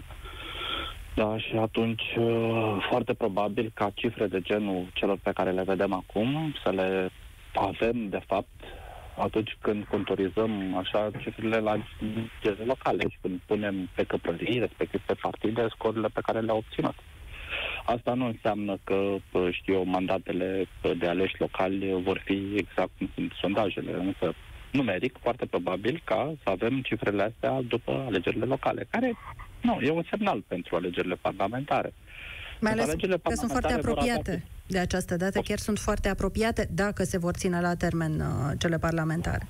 Da, 1.14 1.38
și 1.38 1.56
atunci 1.56 2.02
uh, 2.18 2.86
foarte 2.88 3.14
probabil 3.14 3.70
ca 3.74 3.90
cifre 3.94 4.26
de 4.26 4.40
genul 4.40 4.86
celor 4.92 5.18
pe 5.22 5.32
care 5.32 5.50
le 5.50 5.62
vedem 5.62 5.92
acum 5.92 6.54
să 6.62 6.70
le 6.70 7.10
avem, 7.54 8.08
de 8.08 8.20
fapt, 8.26 8.48
atunci 9.18 9.56
când 9.60 9.84
contorizăm 9.84 10.76
așa 10.76 11.10
cifrele 11.20 11.58
la 11.58 11.76
cele 12.42 12.64
locale 12.64 13.04
și 13.08 13.18
când 13.20 13.40
punem 13.46 13.88
pe 13.94 14.04
căprării, 14.04 14.58
respectiv 14.58 15.00
pe 15.06 15.14
partide, 15.20 15.66
scorurile 15.68 16.08
pe 16.08 16.20
care 16.20 16.40
le-au 16.40 16.56
obținut. 16.56 16.94
Asta 17.84 18.14
nu 18.14 18.26
înseamnă 18.26 18.78
că, 18.84 18.94
uh, 18.94 19.48
știu 19.50 19.74
eu, 19.74 19.84
mandatele 19.84 20.66
de 20.98 21.06
aleși 21.06 21.34
locali 21.38 22.02
vor 22.02 22.22
fi 22.24 22.54
exact 22.56 22.90
cum 22.98 23.10
sunt 23.14 23.32
sondajele, 23.40 23.92
însă 23.92 24.34
numeric, 24.72 25.16
foarte 25.20 25.46
probabil 25.46 26.02
ca 26.04 26.32
să 26.42 26.50
avem 26.50 26.80
cifrele 26.82 27.22
astea 27.22 27.60
după 27.68 28.04
alegerile 28.06 28.44
locale, 28.44 28.86
care 28.90 29.16
nu, 29.60 29.78
e 29.80 29.90
un 29.90 30.04
semnal 30.10 30.44
pentru 30.46 30.76
alegerile 30.76 31.14
parlamentare. 31.14 31.92
Mai 32.60 32.72
ales 32.72 32.84
alegerile 32.84 33.18
că 33.22 33.34
sunt 33.34 33.50
foarte 33.50 33.72
apropiate 33.72 34.44
de 34.66 34.78
această 34.78 35.16
dată, 35.16 35.40
chiar 35.40 35.58
sunt 35.58 35.78
foarte 35.78 36.08
apropiate 36.08 36.68
dacă 36.70 37.02
se 37.02 37.18
vor 37.18 37.34
ține 37.34 37.60
la 37.60 37.74
termen 37.74 38.20
uh, 38.20 38.52
cele 38.58 38.78
parlamentare. 38.78 39.46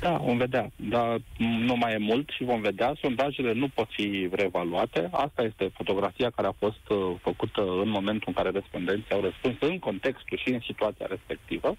Da, 0.00 0.16
vom 0.16 0.36
vedea. 0.36 0.70
Dar 0.76 1.20
nu 1.38 1.76
mai 1.76 1.92
e 1.92 1.98
mult 1.98 2.28
și 2.28 2.44
vom 2.44 2.60
vedea. 2.60 2.96
Sondajele 3.00 3.52
nu 3.52 3.68
pot 3.68 3.88
fi 3.90 4.28
reevaluate. 4.32 5.08
Asta 5.10 5.42
este 5.42 5.70
fotografia 5.74 6.30
care 6.30 6.48
a 6.48 6.54
fost 6.58 6.88
uh, 6.88 6.96
făcută 7.22 7.60
în 7.60 7.88
momentul 7.88 8.24
în 8.26 8.32
care 8.32 8.50
respondenții 8.50 9.14
au 9.14 9.20
răspuns 9.20 9.54
în 9.60 9.78
contextul 9.78 10.38
și 10.38 10.48
în 10.52 10.60
situația 10.60 11.06
respectivă. 11.08 11.76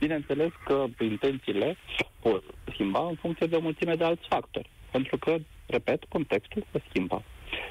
Bineînțeles 0.00 0.50
că 0.64 0.84
intențiile 1.00 1.76
pot 2.20 2.42
schimba 2.72 3.06
în 3.08 3.14
funcție 3.14 3.46
de 3.46 3.56
o 3.56 3.60
mulțime 3.60 3.94
de 3.94 4.04
alți 4.04 4.26
factori. 4.28 4.70
Pentru 4.90 5.18
că, 5.18 5.36
repet, 5.66 6.04
contextul 6.08 6.66
se 6.72 6.82
schimbă. 6.88 7.22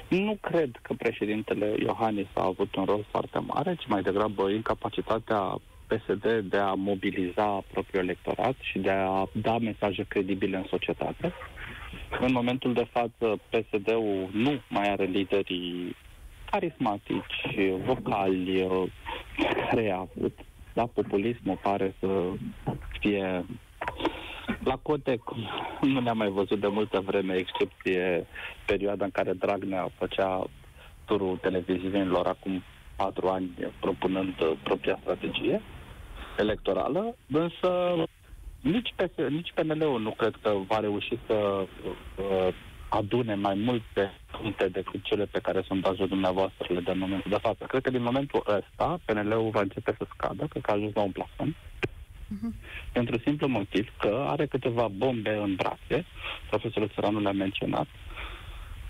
Nu 0.08 0.38
cred 0.40 0.78
că 0.82 0.94
președintele 0.94 1.74
Iohannis 1.78 2.26
a 2.34 2.44
avut 2.44 2.74
un 2.74 2.84
rol 2.84 3.06
foarte 3.10 3.38
mare, 3.38 3.74
ci 3.74 3.86
mai 3.86 4.02
degrabă 4.02 4.50
incapacitatea 4.50 5.60
PSD 5.86 6.40
de 6.50 6.56
a 6.56 6.72
mobiliza 6.74 7.64
propriul 7.72 8.02
electorat 8.02 8.54
și 8.60 8.78
de 8.78 8.90
a 8.90 9.26
da 9.32 9.58
mesaje 9.58 10.04
credibile 10.08 10.56
în 10.56 10.64
societate. 10.68 11.32
În 12.20 12.32
momentul 12.32 12.72
de 12.72 12.86
față, 12.90 13.38
PSD-ul 13.48 14.28
nu 14.32 14.60
mai 14.68 14.88
are 14.90 15.04
liderii 15.04 15.96
carismatici, 16.50 17.56
vocali, 17.84 18.68
care 19.68 19.90
a 19.90 19.98
avut. 19.98 20.38
Da, 20.72 20.86
populismul 20.86 21.58
pare 21.62 21.94
să 22.00 22.30
fie 23.00 23.44
la 24.64 24.76
Cotec. 24.76 25.22
Nu 25.80 26.00
ne-am 26.00 26.16
mai 26.16 26.28
văzut 26.28 26.60
de 26.60 26.66
multă 26.66 27.00
vreme, 27.00 27.34
excepție 27.34 28.26
perioada 28.66 29.04
în 29.04 29.10
care 29.10 29.32
Dragnea 29.32 29.88
făcea 29.98 30.46
turul 31.04 31.36
televiziunilor 31.36 32.26
acum 32.26 32.62
patru 32.96 33.28
ani 33.28 33.50
propunând 33.80 34.40
uh, 34.40 34.52
propria 34.62 34.98
strategie 35.00 35.62
electorală, 36.38 37.16
însă 37.30 37.94
nici, 38.60 38.94
PS, 38.96 39.28
nici 39.28 39.52
PNL-ul 39.54 40.00
nu 40.00 40.10
cred 40.10 40.34
că 40.42 40.52
va 40.66 40.80
reuși 40.80 41.18
să 41.26 41.34
uh, 41.34 42.54
adune 42.88 43.34
mai 43.34 43.54
multe 43.54 44.12
puncte 44.40 44.68
decât 44.68 45.02
cele 45.02 45.24
pe 45.24 45.38
care 45.38 45.64
sondajul 45.66 46.08
dumneavoastră 46.08 46.66
le 46.74 46.80
dă 46.80 46.90
în 46.90 46.98
momentul 46.98 47.30
de 47.30 47.38
față. 47.40 47.64
Cred 47.64 47.82
că 47.82 47.90
din 47.90 48.02
momentul 48.02 48.42
ăsta 48.46 49.00
PNL-ul 49.04 49.50
va 49.50 49.60
începe 49.60 49.94
să 49.98 50.06
scadă, 50.14 50.46
cred 50.46 50.62
că 50.62 50.70
a 50.70 50.74
ajuns 50.74 50.94
la 50.94 51.02
un 51.02 51.10
plafon. 51.10 51.56
Uh-huh. 52.30 52.52
Pentru 52.92 53.18
simplu 53.18 53.46
motiv 53.46 53.88
că 53.98 54.24
are 54.28 54.46
câteva 54.46 54.88
bombe 54.88 55.34
în 55.34 55.54
brațe, 55.54 56.04
profesorul 56.50 56.90
Țăranu 56.94 57.20
le-a 57.20 57.32
menționat, 57.32 57.86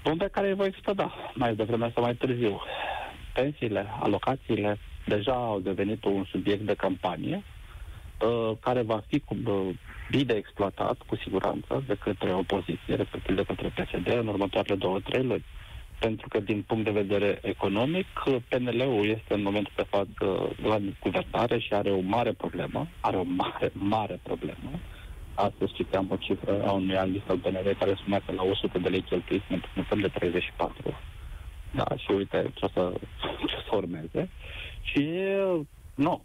bombe 0.03 0.29
care 0.29 0.53
vor 0.55 0.67
exploda 0.67 1.15
mai 1.35 1.55
devreme 1.55 1.91
sau 1.95 2.03
mai 2.03 2.15
târziu. 2.15 2.61
Pensiile, 3.35 3.87
alocațiile, 4.01 4.79
deja 5.07 5.33
au 5.33 5.61
devenit 5.61 6.05
un 6.05 6.25
subiect 6.25 6.63
de 6.63 6.75
campanie 6.75 7.43
uh, 8.23 8.57
care 8.61 8.83
va 8.83 9.03
fi 9.07 9.23
uh, 9.29 9.69
bine 10.11 10.33
exploatat, 10.35 10.99
cu 11.07 11.17
siguranță, 11.17 11.83
de 11.87 11.97
către 12.05 12.33
opoziție, 12.33 12.95
respectiv 12.95 13.37
de 13.37 13.43
către 13.43 13.69
PSD, 13.69 14.07
în 14.07 14.27
următoarele 14.27 14.75
două, 14.75 15.01
trei 15.01 15.25
luni 15.25 15.45
pentru 16.01 16.29
că 16.29 16.41
din 16.41 16.63
punct 16.67 16.85
de 16.85 16.91
vedere 17.03 17.39
economic, 17.43 18.07
PNL-ul 18.49 19.07
este 19.09 19.35
în 19.35 19.43
momentul 19.43 19.73
de 19.77 19.87
față 19.89 20.55
la 20.63 20.79
guvernare 21.03 21.59
și 21.59 21.73
are 21.75 21.91
o 21.91 22.01
mare 22.01 22.33
problemă, 22.33 22.87
are 23.01 23.17
o 23.17 23.23
mare, 23.23 23.71
mare 23.73 24.21
problemă. 24.23 24.71
Astăzi 25.35 25.73
citeam 25.73 26.07
o 26.11 26.17
cifră 26.17 26.67
a 26.67 26.73
unui 26.73 26.97
analist 26.97 27.29
al 27.29 27.39
PNL 27.39 27.77
care 27.79 27.95
spunea 27.95 28.23
că 28.27 28.33
la 28.33 28.43
100 28.43 28.79
de 28.79 28.89
lei 28.89 29.03
cheltuiți 29.03 29.45
ne 29.49 29.61
putem 29.75 30.01
de 30.01 30.09
34. 30.09 30.99
Da, 31.71 31.85
și 31.97 32.11
uite 32.11 32.51
ce 32.55 32.65
o 32.65 32.69
să, 32.69 32.93
ce 33.49 33.55
o 33.59 33.61
să 33.69 33.77
urmeze. 33.77 34.29
Și 34.83 35.09
nu, 35.95 36.25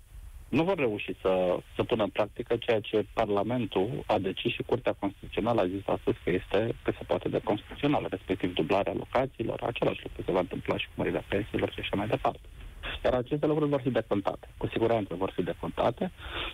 nu 0.57 0.63
vor 0.63 0.77
reuși 0.77 1.11
să, 1.21 1.57
să 1.75 1.83
pună 1.83 2.03
în 2.03 2.09
practică 2.09 2.55
ceea 2.55 2.79
ce 2.79 3.05
Parlamentul 3.13 3.89
a 4.05 4.17
decis 4.17 4.51
și 4.53 4.63
Curtea 4.63 4.95
Constituțională 4.99 5.61
a 5.61 5.67
zis 5.67 5.83
astăzi 5.85 6.17
că 6.23 6.29
este 6.29 6.75
că 6.83 6.91
se 6.97 7.03
poate 7.07 7.29
de 7.29 7.41
constituțional, 7.43 8.07
respectiv 8.09 8.53
dublarea 8.53 8.93
locațiilor, 8.93 9.59
același 9.63 9.99
lucru 10.03 10.21
se 10.25 10.31
va 10.31 10.39
întâmpla 10.39 10.77
și 10.77 10.85
cu 10.85 10.91
mărirea 10.95 11.23
pensiilor 11.27 11.71
și 11.71 11.79
așa 11.79 11.95
mai 11.95 12.07
departe. 12.07 12.39
Iar 13.03 13.13
aceste 13.13 13.45
lucruri 13.45 13.69
vor 13.69 13.81
fi 13.81 13.89
decontate. 13.89 14.47
Cu 14.57 14.67
siguranță 14.67 15.15
vor 15.15 15.31
fi 15.35 15.43
decontate, 15.43 16.11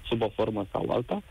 sub 0.08 0.22
o 0.22 0.30
formă 0.30 0.66
sau 0.72 0.90
alta, 0.90 1.22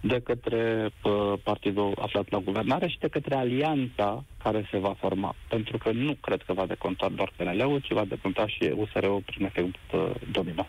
de 0.00 0.20
către 0.20 0.90
uh, 1.02 1.32
partidul 1.42 1.92
aflat 2.00 2.30
la 2.30 2.38
guvernare 2.38 2.88
și 2.88 2.98
de 2.98 3.08
către 3.08 3.34
alianța 3.34 4.24
care 4.42 4.68
se 4.70 4.78
va 4.78 4.94
forma. 4.98 5.34
Pentru 5.48 5.78
că 5.78 5.90
nu 5.92 6.12
cred 6.20 6.42
că 6.42 6.52
va 6.52 6.66
deconta 6.66 7.08
doar 7.08 7.32
PNL-ul, 7.36 7.80
ci 7.80 7.92
va 7.92 8.04
deconta 8.04 8.46
și 8.46 8.72
USR-ul 8.76 9.22
prin 9.26 9.44
efect 9.44 9.74
uh, 9.92 10.10
domino. 10.32 10.66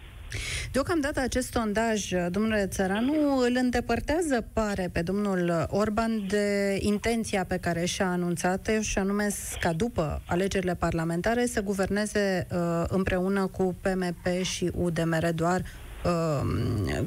Deocamdată 0.71 1.19
acest 1.19 1.51
sondaj, 1.51 2.11
domnule 2.29 2.67
Țăranu, 2.67 3.37
îl 3.37 3.57
îndepărtează, 3.61 4.45
pare, 4.53 4.89
pe 4.91 5.01
domnul 5.01 5.67
Orban 5.69 6.27
de 6.27 6.77
intenția 6.79 7.43
pe 7.43 7.57
care 7.57 7.85
și-a 7.85 8.09
anunțat 8.09 8.69
și 8.81 8.97
anume 8.97 9.27
ca 9.59 9.73
după 9.73 10.21
alegerile 10.25 10.75
parlamentare 10.75 11.45
să 11.45 11.61
guverneze 11.61 12.47
uh, 12.51 12.83
împreună 12.87 13.47
cu 13.47 13.75
PMP 13.81 14.41
și 14.41 14.71
UDMR 14.75 15.29
doar 15.35 15.61
uh, 16.05 16.41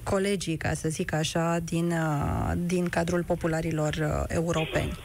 colegii, 0.03 0.57
ca 0.57 0.75
să 0.75 0.89
zic 0.89 1.13
așa, 1.13 1.59
din, 1.65 1.91
uh, 1.91 2.53
din 2.67 2.89
cadrul 2.89 3.23
popularilor 3.23 3.95
uh, 3.95 4.25
europeni. 4.29 4.99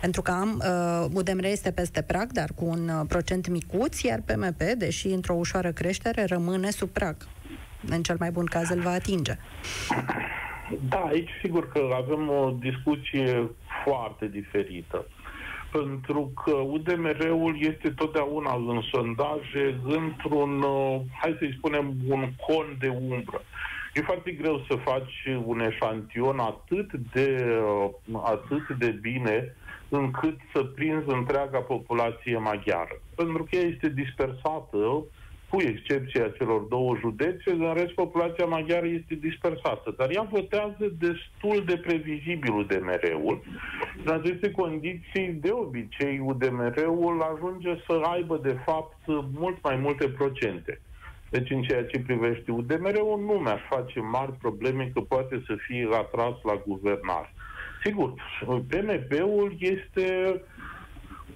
Pentru 0.00 0.22
că 0.22 0.30
am, 0.30 0.62
uh, 0.64 1.06
UDMR 1.12 1.44
este 1.44 1.70
peste 1.70 2.02
prag, 2.02 2.32
dar 2.32 2.50
cu 2.54 2.64
un 2.64 2.88
uh, 2.88 3.04
procent 3.08 3.48
micuț, 3.48 4.00
iar 4.00 4.22
PMP, 4.24 4.62
deși 4.76 5.06
într-o 5.06 5.34
ușoară 5.34 5.72
creștere, 5.72 6.24
rămâne 6.24 6.70
sub 6.70 6.88
prag 6.88 7.16
în 7.90 8.02
cel 8.02 8.16
mai 8.18 8.30
bun 8.30 8.44
caz 8.44 8.70
îl 8.70 8.80
va 8.80 8.90
atinge. 8.90 9.32
Da, 10.88 10.98
aici 10.98 11.30
sigur 11.42 11.68
că 11.68 11.88
avem 12.02 12.28
o 12.28 12.50
discuție 12.58 13.50
foarte 13.84 14.28
diferită. 14.28 15.06
Pentru 15.70 16.32
că 16.44 16.50
UDMR-ul 16.50 17.56
este 17.60 17.90
totdeauna 17.90 18.54
în 18.54 18.80
sondaje 18.92 19.80
într-un, 19.84 20.62
uh, 20.62 21.00
hai 21.20 21.36
să-i 21.38 21.54
spunem, 21.58 21.94
un 22.08 22.32
con 22.46 22.76
de 22.78 22.88
umbră. 22.88 23.42
E 23.94 24.00
foarte 24.00 24.30
greu 24.30 24.64
să 24.68 24.76
faci 24.76 25.28
un 25.44 25.60
eșantion 25.60 26.38
atât 26.38 26.92
de, 27.12 27.54
atât 28.22 28.68
de 28.78 28.90
bine 29.00 29.56
încât 29.88 30.38
să 30.52 30.62
prinzi 30.62 31.08
întreaga 31.08 31.58
populație 31.58 32.38
maghiară. 32.38 33.00
Pentru 33.14 33.42
că 33.42 33.56
ea 33.56 33.62
este 33.62 33.88
dispersată, 33.88 35.04
cu 35.50 35.60
excepția 35.60 36.28
celor 36.28 36.60
două 36.60 36.96
județe, 36.96 37.50
în 37.50 37.74
rest 37.74 37.92
populația 37.92 38.44
maghiară 38.44 38.86
este 38.86 39.14
dispersată. 39.14 39.94
Dar 39.96 40.10
ea 40.10 40.26
votează 40.30 40.92
destul 40.98 41.64
de 41.66 41.76
previzibil 41.76 42.52
UDMR-ul. 42.52 43.42
În 44.04 44.12
aceste 44.12 44.50
condiții, 44.50 45.38
de 45.40 45.50
obicei, 45.50 46.18
UDMR-ul 46.18 47.22
ajunge 47.34 47.82
să 47.86 48.00
aibă, 48.02 48.40
de 48.42 48.56
fapt, 48.64 48.96
mult 49.32 49.62
mai 49.62 49.76
multe 49.76 50.08
procente. 50.08 50.80
Deci, 51.30 51.50
în 51.50 51.62
ceea 51.62 51.84
ce 51.84 52.00
privește 52.00 52.50
UDMR-ul, 52.52 53.20
nu 53.20 53.32
mi-aș 53.32 53.60
face 53.68 54.00
mari 54.00 54.32
probleme 54.32 54.90
că 54.94 55.00
poate 55.00 55.42
să 55.46 55.56
fie 55.66 55.88
atras 55.92 56.34
la 56.42 56.62
guvernare. 56.66 57.34
Sigur, 57.84 58.14
PMP-ul 58.68 59.56
este 59.58 60.40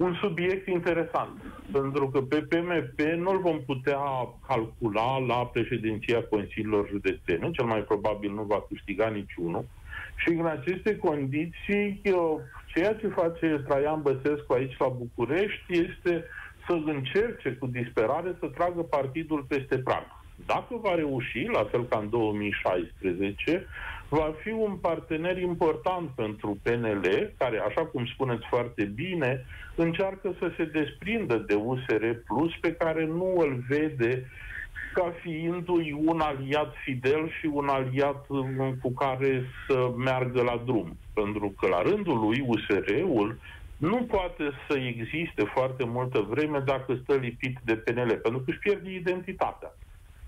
un 0.00 0.14
subiect 0.20 0.66
interesant, 0.66 1.40
pentru 1.72 2.08
că 2.08 2.20
pe 2.20 2.36
PMP 2.36 3.00
nu-l 3.00 3.40
vom 3.40 3.60
putea 3.64 4.00
calcula 4.46 5.18
la 5.18 5.46
președinția 5.46 6.22
Consiliilor 6.22 6.88
Județene, 6.88 7.50
cel 7.50 7.64
mai 7.64 7.80
probabil 7.80 8.32
nu 8.32 8.42
va 8.42 8.64
câștiga 8.68 9.08
niciunul, 9.08 9.64
și 10.16 10.28
în 10.28 10.46
aceste 10.46 10.96
condiții, 10.96 12.00
ceea 12.74 12.94
ce 12.94 13.08
face 13.08 13.64
Traian 13.66 14.02
Băsescu 14.02 14.52
aici 14.52 14.76
la 14.78 14.88
București 14.88 15.64
este 15.68 16.24
să 16.66 16.80
încerce 16.84 17.50
cu 17.58 17.66
disperare 17.66 18.36
să 18.38 18.46
tragă 18.46 18.82
partidul 18.82 19.44
peste 19.48 19.78
prag. 19.78 20.06
Dacă 20.46 20.76
va 20.82 20.94
reuși, 20.94 21.48
la 21.52 21.64
fel 21.70 21.84
ca 21.84 21.98
în 21.98 22.10
2016, 22.10 23.66
va 24.10 24.34
fi 24.42 24.50
un 24.50 24.76
partener 24.76 25.38
important 25.38 26.10
pentru 26.10 26.58
PNL, 26.62 27.32
care, 27.38 27.58
așa 27.58 27.84
cum 27.86 28.06
spuneți 28.06 28.46
foarte 28.48 28.84
bine, 28.84 29.44
încearcă 29.74 30.34
să 30.38 30.52
se 30.56 30.64
desprindă 30.64 31.36
de 31.36 31.54
USR 31.54 32.04
Plus, 32.26 32.52
pe 32.60 32.72
care 32.72 33.04
nu 33.04 33.34
îl 33.38 33.64
vede 33.68 34.30
ca 34.94 35.14
fiindu-i 35.20 36.00
un 36.04 36.20
aliat 36.20 36.74
fidel 36.84 37.30
și 37.40 37.46
un 37.46 37.68
aliat 37.68 38.26
cu 38.82 38.92
care 38.92 39.44
să 39.66 39.92
meargă 39.96 40.42
la 40.42 40.62
drum. 40.64 40.96
Pentru 41.14 41.54
că 41.58 41.66
la 41.66 41.82
rândul 41.82 42.18
lui 42.18 42.44
USR-ul 42.46 43.38
nu 43.76 44.02
poate 44.02 44.50
să 44.68 44.78
existe 44.78 45.44
foarte 45.44 45.84
multă 45.84 46.20
vreme 46.20 46.58
dacă 46.58 46.98
stă 47.02 47.14
lipit 47.14 47.58
de 47.64 47.76
PNL, 47.76 48.18
pentru 48.22 48.40
că 48.40 48.50
își 48.50 48.58
pierde 48.58 48.90
identitatea. 48.90 49.74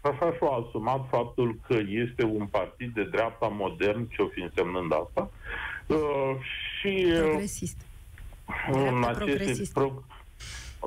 Așa 0.02 0.32
și-a 0.36 0.48
asumat 0.66 1.08
faptul 1.10 1.58
că 1.66 1.78
este 1.88 2.24
un 2.24 2.46
partid 2.46 2.94
de 2.94 3.04
dreapta 3.04 3.46
modern, 3.46 4.08
ce 4.08 4.22
o 4.22 4.26
fi 4.26 4.40
însemnând 4.40 4.92
asta. 4.92 5.30
Uh, 5.86 6.36
și 6.80 7.06
uh, 7.08 7.18
progresist. 7.18 7.76
Dreapta 8.72 9.10
progresist. 9.10 9.72
Pro- 9.72 10.02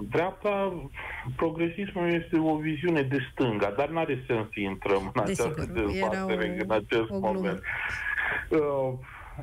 dreapta, 0.10 0.73
progresismul 1.36 2.13
este 2.13 2.39
o 2.39 2.56
viziune 2.56 3.01
de 3.01 3.17
stânga, 3.32 3.73
dar 3.78 3.89
nu 3.89 3.99
are 3.99 4.23
sens 4.28 4.47
să 4.54 4.60
intrăm 4.60 5.12
în 5.13 5.21
această 5.21 5.69
dezbatere 5.73 6.58
în 6.63 6.71
acest 6.71 7.10
moment. 7.10 7.62
Uh, 8.49 8.93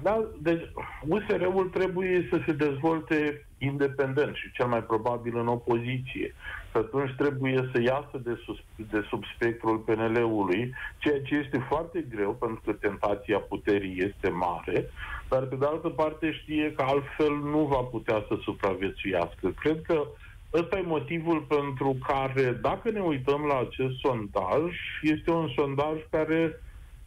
da, 0.03 0.29
deci 0.39 0.63
USR-ul 1.09 1.69
trebuie 1.69 2.29
să 2.31 2.41
se 2.47 2.53
dezvolte 2.53 3.47
independent 3.59 4.35
și 4.35 4.53
cel 4.53 4.67
mai 4.67 4.83
probabil 4.83 5.37
în 5.37 5.47
opoziție. 5.47 6.35
Și 6.73 6.79
atunci 6.79 7.15
trebuie 7.17 7.71
să 7.73 7.81
iasă 7.81 8.19
de, 8.23 8.41
sus, 8.45 8.59
de 8.91 9.05
sub 9.09 9.23
spectrul 9.35 9.79
PNL-ului, 9.79 10.75
ceea 10.99 11.23
ce 11.23 11.35
este 11.35 11.67
foarte 11.69 12.07
greu 12.11 12.33
pentru 12.33 12.61
că 12.65 12.73
tentația 12.73 13.39
puterii 13.39 14.03
este 14.09 14.29
mare, 14.29 14.91
dar 15.29 15.43
pe 15.43 15.57
de 15.57 15.67
altă 15.67 15.89
parte 15.89 16.33
știe 16.33 16.73
că 16.73 16.83
altfel 16.83 17.35
nu 17.37 17.65
va 17.65 17.81
putea 17.81 18.25
să 18.29 18.37
supraviețuiască. 18.43 19.49
Cred 19.61 19.83
că 19.83 20.07
Ăsta 20.55 20.79
e 20.79 20.83
motivul 20.83 21.41
pentru 21.41 21.97
care, 22.07 22.59
dacă 22.63 22.91
ne 22.91 23.01
uităm 23.01 23.45
la 23.45 23.59
acest 23.59 23.99
sondaj, 23.99 24.73
este 25.03 25.31
un 25.31 25.49
sondaj 25.57 25.99
care 26.11 26.61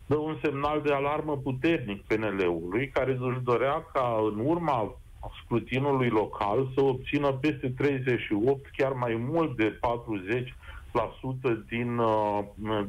dă 0.06 0.15
un 0.15 0.38
semnal 0.41 0.82
de 0.82 0.93
alarmă 0.93 1.38
puternic 1.38 2.04
PNL-ului, 2.04 2.89
care 2.89 3.12
își 3.12 3.43
dorea 3.43 3.88
ca 3.93 4.17
în 4.34 4.45
urma 4.45 4.95
scrutinului 5.43 6.09
local 6.09 6.67
să 6.75 6.81
obțină 6.81 7.31
peste 7.31 7.69
38, 7.69 8.71
chiar 8.77 8.91
mai 8.91 9.15
mult 9.15 9.57
de 9.57 9.79
40% 9.79 11.65
din, 11.67 11.97
uh, 11.97 12.39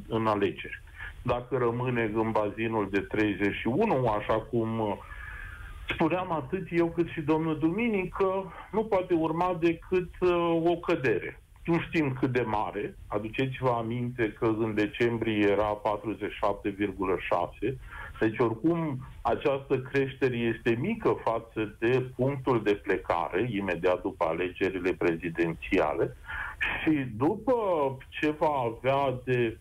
în 0.08 0.26
alegeri. 0.26 0.82
Dacă 1.22 1.56
rămâne 1.56 2.10
în 2.14 2.30
bazinul 2.30 2.88
de 2.90 3.00
31, 3.00 4.06
așa 4.08 4.34
cum 4.34 4.78
uh, 4.78 4.96
spuneam 5.88 6.32
atât 6.32 6.66
eu 6.70 6.86
cât 6.86 7.08
și 7.08 7.20
domnul 7.20 7.58
Duminică, 7.58 8.52
nu 8.72 8.84
poate 8.84 9.14
urma 9.14 9.56
decât 9.60 10.10
uh, 10.20 10.62
o 10.64 10.76
cădere 10.76 11.40
nu 11.66 11.80
știm 11.80 12.12
cât 12.20 12.32
de 12.32 12.40
mare. 12.40 12.96
Aduceți-vă 13.06 13.70
aminte 13.70 14.32
că 14.38 14.44
în 14.58 14.74
decembrie 14.74 15.48
era 15.48 15.80
47,6. 17.68 17.74
Deci, 18.20 18.38
oricum, 18.38 18.98
această 19.22 19.78
creștere 19.78 20.36
este 20.36 20.76
mică 20.80 21.16
față 21.24 21.76
de 21.78 22.10
punctul 22.16 22.62
de 22.62 22.74
plecare, 22.74 23.48
imediat 23.50 24.02
după 24.02 24.24
alegerile 24.24 24.92
prezidențiale. 24.92 26.16
Și 26.82 27.06
după 27.16 27.54
ce 28.08 28.30
va 28.30 28.52
avea 28.64 29.14
de, 29.24 29.58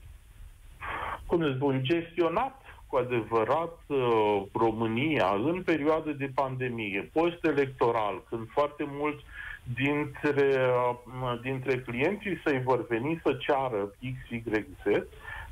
cum 1.25 1.41
să 1.41 1.53
spun, 1.55 1.83
gestionat 1.83 2.61
cu 2.87 2.95
adevărat 2.95 3.79
uh, 3.87 4.41
România 4.53 5.27
în 5.43 5.61
perioadă 5.63 6.11
de 6.11 6.31
pandemie, 6.35 7.09
post-electoral, 7.13 8.23
când 8.29 8.47
foarte 8.49 8.85
mulți 8.87 9.23
dintre, 9.73 10.57
uh, 11.21 11.39
dintre 11.41 11.79
clienții 11.79 12.41
să-i 12.43 12.61
vor 12.61 12.87
veni 12.87 13.19
să 13.23 13.33
ceară 13.33 13.93
X, 13.99 14.29
Y, 14.29 14.43
Z, 14.83 15.03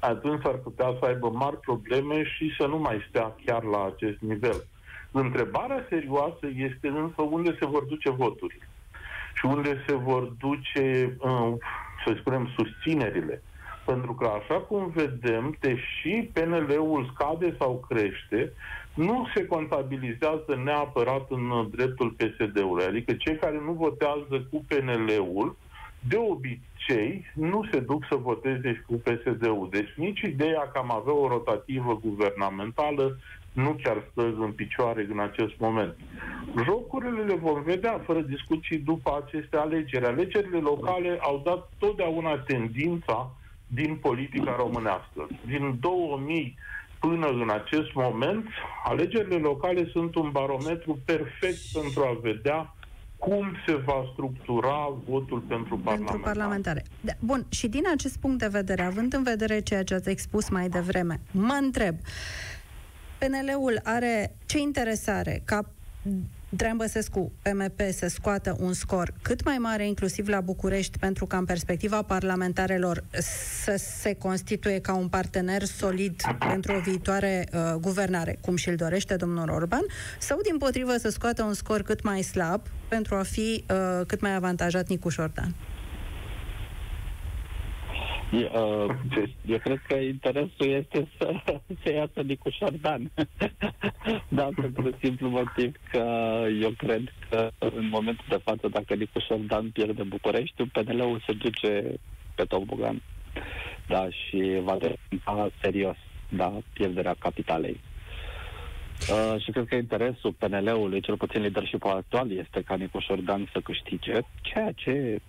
atunci 0.03 0.45
ar 0.45 0.55
putea 0.55 0.95
să 0.99 1.05
aibă 1.05 1.29
mari 1.29 1.57
probleme 1.57 2.23
și 2.23 2.55
să 2.57 2.65
nu 2.67 2.77
mai 2.77 3.05
stea 3.09 3.35
chiar 3.45 3.63
la 3.63 3.85
acest 3.85 4.19
nivel. 4.19 4.65
Întrebarea 5.11 5.85
serioasă 5.89 6.47
este 6.55 6.87
însă 6.87 7.21
unde 7.21 7.55
se 7.59 7.65
vor 7.65 7.83
duce 7.83 8.09
voturile 8.09 8.67
și 9.33 9.45
unde 9.45 9.83
se 9.87 9.93
vor 9.93 10.23
duce, 10.23 11.17
uh, 11.19 11.53
să 12.05 12.15
spunem, 12.19 12.49
susținerile. 12.55 13.43
Pentru 13.85 14.13
că, 14.13 14.27
așa 14.27 14.59
cum 14.59 14.91
vedem, 14.95 15.55
deși 15.59 16.29
PNL-ul 16.33 17.11
scade 17.13 17.55
sau 17.59 17.85
crește, 17.89 18.53
nu 18.93 19.27
se 19.33 19.45
contabilizează 19.45 20.61
neapărat 20.63 21.25
în 21.29 21.69
dreptul 21.71 22.09
PSD-ului. 22.09 22.85
Adică 22.85 23.13
cei 23.13 23.35
care 23.35 23.61
nu 23.65 23.71
votează 23.71 24.47
cu 24.51 24.65
PNL-ul, 24.67 25.55
de 26.07 26.15
obicei, 26.15 27.25
nu 27.33 27.67
se 27.71 27.79
duc 27.79 28.05
să 28.09 28.15
voteze 28.15 28.73
și 28.73 28.81
cu 28.81 28.93
PSD-ul. 28.93 29.67
Deci 29.71 29.93
nici 29.95 30.21
ideea 30.21 30.69
că 30.71 30.77
am 30.77 30.91
avea 30.91 31.13
o 31.13 31.27
rotativă 31.27 31.99
guvernamentală 32.03 33.17
nu 33.53 33.79
chiar 33.83 34.03
stă 34.11 34.21
în 34.21 34.51
picioare 34.51 35.07
în 35.11 35.19
acest 35.19 35.53
moment. 35.57 35.95
Jocurile 36.63 37.21
le 37.21 37.35
vom 37.35 37.61
vedea 37.61 38.01
fără 38.05 38.21
discuții 38.21 38.77
după 38.77 39.23
aceste 39.25 39.57
alegeri. 39.57 40.05
Alegerile 40.05 40.57
locale 40.57 41.17
au 41.21 41.41
dat 41.43 41.69
totdeauna 41.77 42.37
tendința 42.37 43.31
din 43.67 43.95
politica 43.95 44.55
românească. 44.57 45.27
Din 45.45 45.77
2000 45.79 46.55
până 46.99 47.27
în 47.27 47.49
acest 47.49 47.93
moment, 47.93 48.47
alegerile 48.83 49.37
locale 49.37 49.89
sunt 49.91 50.15
un 50.15 50.29
barometru 50.31 50.99
perfect 51.05 51.59
pentru 51.73 52.03
a 52.03 52.19
vedea 52.21 52.75
cum 53.23 53.55
se 53.65 53.75
va 53.75 54.09
structura 54.11 54.93
votul 55.05 55.39
pentru 55.39 55.77
parlamentare. 55.77 56.11
Pentru 56.11 56.19
parlamentare. 56.19 56.83
Da, 57.01 57.11
bun, 57.19 57.45
și 57.49 57.67
din 57.67 57.83
acest 57.93 58.17
punct 58.17 58.39
de 58.39 58.47
vedere, 58.47 58.81
având 58.81 59.13
în 59.13 59.23
vedere 59.23 59.59
ceea 59.59 59.83
ce 59.83 59.93
ați 59.93 60.09
expus 60.09 60.49
mai 60.49 60.69
devreme, 60.69 61.19
mă 61.31 61.57
întreb, 61.61 61.95
PNL-ul 63.17 63.79
are 63.83 64.35
ce 64.45 64.59
interesare 64.59 65.41
ca 65.45 65.65
Drean 66.55 66.77
Băsescu, 66.77 67.31
PMP, 67.41 67.81
să 67.91 68.07
scoată 68.07 68.55
un 68.59 68.73
scor 68.73 69.13
cât 69.21 69.43
mai 69.43 69.57
mare, 69.57 69.87
inclusiv 69.87 70.27
la 70.27 70.41
București, 70.41 70.97
pentru 70.97 71.25
ca 71.25 71.37
în 71.37 71.45
perspectiva 71.45 72.01
parlamentarelor 72.01 73.03
să 73.63 73.75
se 73.99 74.13
constituie 74.13 74.79
ca 74.79 74.93
un 74.93 75.07
partener 75.07 75.63
solid 75.63 76.21
pentru 76.39 76.75
o 76.75 76.79
viitoare 76.79 77.47
uh, 77.53 77.73
guvernare, 77.79 78.37
cum 78.41 78.55
și-l 78.55 78.75
dorește 78.75 79.15
domnul 79.15 79.49
Orban, 79.49 79.85
sau 80.19 80.39
din 80.41 80.57
potrivă 80.57 80.97
să 80.97 81.09
scoată 81.09 81.43
un 81.43 81.53
scor 81.53 81.81
cât 81.81 82.03
mai 82.03 82.21
slab 82.21 82.61
pentru 82.87 83.15
a 83.15 83.23
fi 83.23 83.63
uh, 83.69 84.05
cât 84.05 84.21
mai 84.21 84.35
avantajat 84.35 84.87
Nicu 84.87 85.09
Șordan? 85.09 85.55
Eu, 88.33 88.89
uh, 88.89 89.29
eu 89.45 89.57
cred 89.57 89.81
că 89.87 89.95
interesul 89.95 90.67
este 90.67 91.07
să 91.17 91.33
se 91.83 91.93
iasă 91.93 92.21
Nicu 92.21 92.49
Șordan. 92.49 93.11
da, 94.39 94.49
pentru 94.55 94.97
simplu 95.01 95.29
motiv 95.29 95.75
că 95.91 96.05
eu 96.61 96.69
cred 96.77 97.13
că 97.29 97.51
în 97.59 97.87
momentul 97.87 98.25
de 98.29 98.39
față, 98.43 98.67
dacă 98.67 98.93
Nicu 98.93 99.19
Șordan 99.19 99.69
pierde 99.69 100.03
București, 100.03 100.63
PNL-ul 100.63 101.23
se 101.25 101.33
duce 101.33 101.99
pe 102.35 102.43
tobogan. 102.43 103.01
Da, 103.87 104.07
și 104.09 104.59
va 104.61 104.77
deveni 104.77 105.51
serios. 105.61 105.95
da, 106.29 106.57
pierderea 106.73 107.15
capitalei. 107.19 107.79
Uh, 109.09 109.41
și 109.41 109.51
cred 109.51 109.65
că 109.67 109.75
interesul 109.75 110.31
PNL-ului, 110.31 111.01
cel 111.01 111.17
puțin 111.17 111.41
leadership 111.41 111.85
actual, 111.85 112.31
este 112.31 112.61
ca 112.61 112.75
Nicu 112.75 112.99
Șordan 112.99 113.49
să 113.51 113.59
câștige, 113.59 114.19
ceea 114.41 114.71
ce 114.71 115.19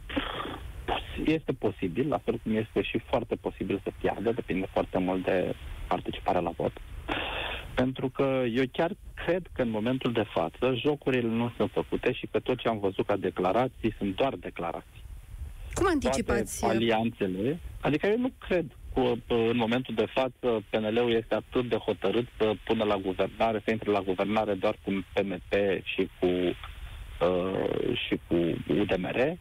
este 1.24 1.52
posibil, 1.52 2.08
la 2.08 2.18
fel 2.18 2.40
cum 2.42 2.56
este 2.56 2.82
și 2.82 2.98
foarte 2.98 3.34
posibil 3.34 3.80
să 3.82 3.90
piardă, 4.00 4.32
depinde 4.32 4.66
foarte 4.72 4.98
mult 4.98 5.24
de 5.24 5.54
participarea 5.86 6.40
la 6.40 6.50
vot. 6.56 6.72
Pentru 7.74 8.08
că 8.08 8.42
eu 8.54 8.64
chiar 8.72 8.90
cred 9.14 9.46
că 9.52 9.62
în 9.62 9.70
momentul 9.70 10.12
de 10.12 10.24
față 10.32 10.74
jocurile 10.74 11.28
nu 11.28 11.52
sunt 11.56 11.70
făcute 11.70 12.12
și 12.12 12.28
că 12.30 12.38
tot 12.38 12.58
ce 12.58 12.68
am 12.68 12.78
văzut 12.78 13.06
ca 13.06 13.16
declarații 13.16 13.94
sunt 13.98 14.16
doar 14.16 14.34
declarații. 14.34 15.02
Cum 15.74 15.86
anticipați? 15.88 16.60
Toate 16.60 16.74
alianțele, 16.74 17.58
adică 17.80 18.06
eu 18.06 18.18
nu 18.18 18.30
cred 18.38 18.64
cu, 18.94 19.18
în 19.28 19.56
momentul 19.56 19.94
de 19.94 20.06
față 20.06 20.62
PNL-ul 20.70 21.12
este 21.12 21.34
atât 21.34 21.68
de 21.68 21.76
hotărât 21.76 22.26
să 22.38 22.52
pună 22.64 22.84
la 22.84 22.96
guvernare, 22.96 23.62
să 23.64 23.70
intre 23.70 23.90
la 23.90 24.00
guvernare 24.00 24.54
doar 24.54 24.76
cu 24.84 25.04
PMP 25.12 25.52
și 25.84 26.08
cu 26.20 26.26
uh, 26.26 27.98
și 28.06 28.20
cu 28.26 28.34
UDMR, 28.80 29.36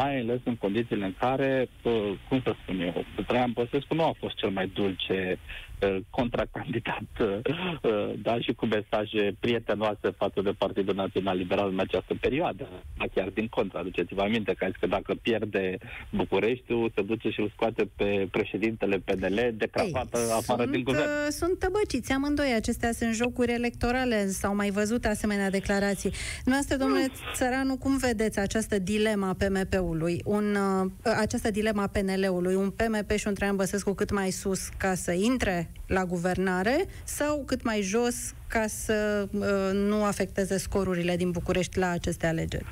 mai 0.00 0.20
ales 0.20 0.40
în 0.44 0.56
condițiile 0.56 1.04
în 1.04 1.14
care, 1.18 1.68
uh, 1.82 2.12
cum 2.28 2.40
să 2.44 2.54
spun 2.62 2.80
eu, 2.80 3.04
Traian 3.26 3.52
Băsescu 3.52 3.94
nu 3.94 4.04
a 4.04 4.12
fost 4.18 4.34
cel 4.36 4.50
mai 4.50 4.66
dulce 4.66 5.18
uh, 5.32 5.67
contracandidat, 6.10 7.08
uh, 7.20 8.12
da, 8.22 8.40
și 8.40 8.52
cu 8.52 8.66
mesaje 8.66 9.36
prietenoase 9.40 10.10
față 10.16 10.40
de 10.40 10.50
Partidul 10.50 10.94
Național 10.94 11.36
Liberal 11.36 11.68
în 11.68 11.78
această 11.78 12.14
perioadă. 12.20 12.68
Chiar 13.14 13.28
din 13.28 13.46
contra, 13.46 13.78
aduceți-vă 13.78 14.22
aminte 14.22 14.54
că, 14.58 14.68
că 14.80 14.86
dacă 14.86 15.14
pierde 15.22 15.78
Bucureștiul, 16.10 16.92
se 16.94 17.02
duce 17.02 17.28
și 17.28 17.40
îl 17.40 17.50
scoate 17.54 17.88
pe 17.96 18.28
președintele 18.30 18.96
PNL 19.04 19.50
de 19.54 19.66
cravată 19.66 20.18
Ei, 20.18 20.32
afară 20.36 20.62
sunt, 20.62 20.72
din 20.72 20.82
guvern. 20.82 21.08
Sunt 21.30 21.58
tăbăciți 21.58 22.12
amândoi, 22.12 22.52
acestea 22.54 22.92
sunt 22.92 23.14
jocuri 23.14 23.52
electorale, 23.52 24.26
s-au 24.26 24.54
mai 24.54 24.70
văzut 24.70 25.04
asemenea 25.04 25.50
declarații. 25.50 26.10
Noastră, 26.44 26.76
domnule 26.76 27.06
Țăranu, 27.34 27.76
cum 27.76 27.96
vedeți 27.96 28.38
această 28.38 28.78
dilemă 28.78 29.26
a 29.26 29.34
PMP-ului? 29.34 29.86
PNL-ului, 29.98 30.22
un, 30.24 30.54
uh, 30.54 31.12
această 31.18 31.50
dilema 31.50 31.86
PNL-ului, 31.86 32.54
un 32.54 32.70
PMP 32.70 33.10
și 33.10 33.26
un 33.26 33.34
Traian 33.34 33.56
Băsescu 33.56 33.92
cât 33.92 34.10
mai 34.10 34.30
sus 34.30 34.68
ca 34.76 34.94
să 34.94 35.12
intre 35.12 35.67
la 35.86 36.04
guvernare 36.04 36.84
sau 37.04 37.42
cât 37.46 37.62
mai 37.62 37.80
jos 37.80 38.34
ca 38.46 38.66
să 38.66 39.28
uh, 39.32 39.70
nu 39.72 40.04
afecteze 40.04 40.58
scorurile 40.58 41.16
din 41.16 41.30
București 41.30 41.78
la 41.78 41.90
aceste 41.90 42.26
alegeri? 42.26 42.64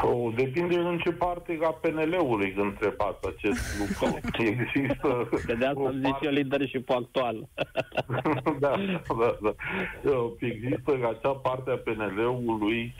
Oh, 0.00 0.34
depinde 0.34 0.74
în 0.74 0.98
ce 0.98 1.12
parte 1.12 1.58
a 1.62 1.68
PNL-ului 1.68 2.54
întrebați 2.56 3.26
acest 3.36 3.78
lucru. 3.78 4.18
Există... 4.52 5.28
De, 5.46 5.54
de 5.54 5.66
asta 5.66 5.80
am 5.80 6.02
zis 6.04 6.16
eu 6.20 6.30
leadership 6.30 6.90
actual. 6.90 7.48
da, 8.64 8.74
da, 9.18 9.38
da. 9.42 9.54
Există 10.38 10.92
acea 10.92 11.32
parte 11.32 11.70
a 11.70 11.76
PNL-ului 11.76 12.94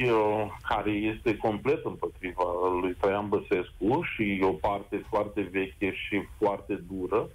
care 0.69 0.91
este 0.91 1.37
complet 1.37 1.85
împotriva 1.85 2.45
lui 2.81 2.97
Traian 3.01 3.29
Băsescu 3.29 4.03
și 4.15 4.41
o 4.43 4.53
parte 4.53 5.05
foarte 5.09 5.49
veche 5.53 5.93
și 5.95 6.23
foarte 6.39 6.83
dură 6.91 7.29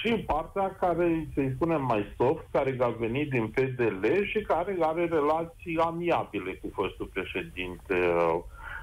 și 0.00 0.12
partea 0.12 0.76
care, 0.80 1.28
să-i 1.34 1.52
spunem 1.54 1.84
mai 1.84 2.14
soft, 2.16 2.44
care 2.52 2.76
a 2.80 2.88
venit 2.88 3.30
din 3.30 3.46
PDL 3.46 4.04
și 4.24 4.40
care 4.40 4.76
are 4.80 5.06
relații 5.06 5.78
amiabile 5.78 6.52
cu 6.52 6.70
fostul 6.72 7.10
președinte 7.12 7.94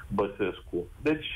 Băsescu. 0.07 0.87
Deci 1.01 1.35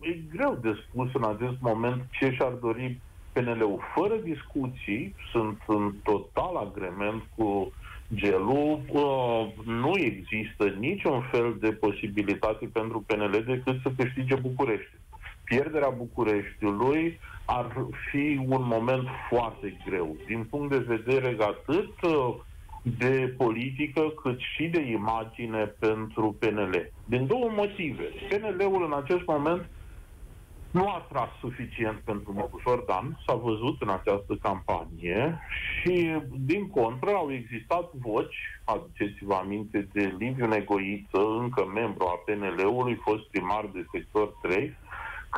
e 0.00 0.18
greu 0.36 0.58
de 0.62 0.72
spus 0.88 1.08
în 1.12 1.24
acest 1.24 1.60
moment 1.60 2.02
ce 2.10 2.30
și-ar 2.30 2.52
dori 2.52 3.00
PNL-ul. 3.32 3.82
Fără 3.94 4.14
discuții, 4.16 5.14
sunt 5.32 5.62
în 5.66 5.92
total 6.02 6.56
agrement 6.56 7.22
cu 7.36 7.72
gelul. 8.14 8.80
Nu 9.64 9.92
există 9.98 10.64
niciun 10.78 11.20
fel 11.30 11.56
de 11.60 11.72
posibilitate 11.72 12.66
pentru 12.72 13.04
PNL 13.06 13.44
decât 13.46 13.80
să 13.82 13.92
câștige 13.96 14.34
București. 14.34 14.94
Pierderea 15.44 15.88
Bucureștiului 15.88 17.18
ar 17.46 17.86
fi 18.10 18.40
un 18.48 18.62
moment 18.66 19.08
foarte 19.28 19.76
greu, 19.86 20.16
din 20.26 20.44
punct 20.50 20.70
de 20.70 20.96
vedere 20.96 21.36
atât 21.40 21.94
de 22.98 23.34
politică 23.36 24.12
cât 24.22 24.38
și 24.38 24.66
de 24.66 24.80
imagine 24.80 25.64
pentru 25.64 26.36
PNL. 26.38 26.92
Din 27.04 27.26
două 27.26 27.50
motive. 27.50 28.04
PNL-ul 28.28 28.84
în 28.84 28.92
acest 29.02 29.26
moment 29.26 29.68
nu 30.70 30.88
a 30.88 31.06
tras 31.08 31.28
suficient 31.40 31.98
pentru 31.98 32.32
Măcușor 32.32 32.78
Dan, 32.86 33.18
s-a 33.26 33.34
văzut 33.34 33.80
în 33.80 33.88
această 33.88 34.34
campanie 34.42 35.40
și, 35.80 36.16
din 36.38 36.68
contră, 36.68 37.10
au 37.10 37.32
existat 37.32 37.92
voci, 37.92 38.36
aduceți-vă 38.64 39.34
aminte 39.34 39.88
de 39.92 40.14
Liviu 40.18 40.46
Negoiță, 40.46 41.20
încă 41.40 41.64
membru 41.74 42.04
a 42.04 42.22
PNL-ului, 42.24 42.94
fost 42.94 43.30
primar 43.30 43.70
de 43.72 43.86
sector 43.92 44.28
3, 44.42 44.76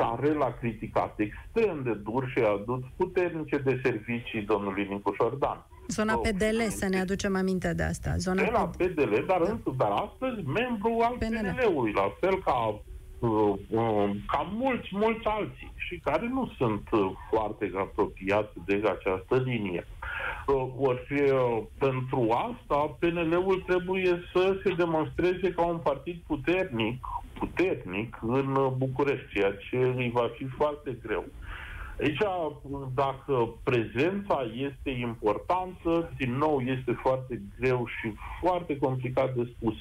care 0.01 0.33
l-a 0.33 0.53
criticat 0.61 1.19
extrem 1.19 1.83
de 1.83 1.95
dur 1.95 2.33
și 2.35 2.39
a 2.45 2.51
adus 2.61 2.83
puternice 2.97 3.57
de 3.57 3.81
servicii 3.83 4.43
domnului 4.43 4.87
Nicu 4.91 5.13
Șordan. 5.15 5.67
Zona 5.89 6.19
oh, 6.19 6.29
PDL, 6.29 6.61
să 6.69 6.87
ne 6.89 7.01
aducem 7.01 7.37
aminte 7.37 7.75
de 7.75 7.83
asta. 7.83 8.17
Zona 8.17 8.43
de 8.43 8.51
la 8.53 8.71
PDL, 8.77 9.15
dar, 9.27 9.43
da. 9.43 9.51
însă, 9.51 9.71
dar 9.77 9.91
astăzi 9.91 10.47
membru 10.47 10.99
al 11.03 11.17
PNL. 11.19 11.55
PNL-ului, 11.57 11.93
la 11.93 12.13
fel 12.21 12.43
ca, 12.43 12.81
uh, 13.19 13.55
uh, 13.71 14.11
ca 14.27 14.51
mulți, 14.53 14.89
mulți 14.91 15.27
alții 15.27 15.73
și 15.77 16.01
care 16.05 16.29
nu 16.29 16.53
sunt 16.57 16.89
uh, 16.91 17.11
foarte 17.31 17.71
apropiați 17.75 18.53
de 18.67 18.75
această 18.75 19.37
linie. 19.45 19.87
Uh, 20.47 20.67
ori 20.79 21.07
uh, 21.13 21.63
pentru 21.79 22.29
asta 22.31 22.97
PNL-ul 22.99 23.63
trebuie 23.67 24.23
să 24.33 24.61
se 24.63 24.75
demonstreze 24.77 25.53
ca 25.57 25.63
un 25.65 25.79
partid 25.79 26.17
puternic, 26.27 27.05
puternic 27.39 28.19
în 28.23 28.73
București, 28.77 29.33
ceea 29.33 29.53
ce 29.71 29.77
îi 29.77 30.11
va 30.15 30.31
fi 30.37 30.45
foarte 30.45 30.99
greu. 31.03 31.25
Aici, 32.01 32.19
dacă 32.95 33.55
prezența 33.63 34.47
este 34.55 34.91
importantă, 34.91 36.13
din 36.17 36.33
nou 36.37 36.61
este 36.61 36.93
foarte 36.93 37.43
greu 37.61 37.87
și 37.87 38.15
foarte 38.41 38.79
complicat 38.79 39.35
de 39.35 39.53
spus. 39.57 39.75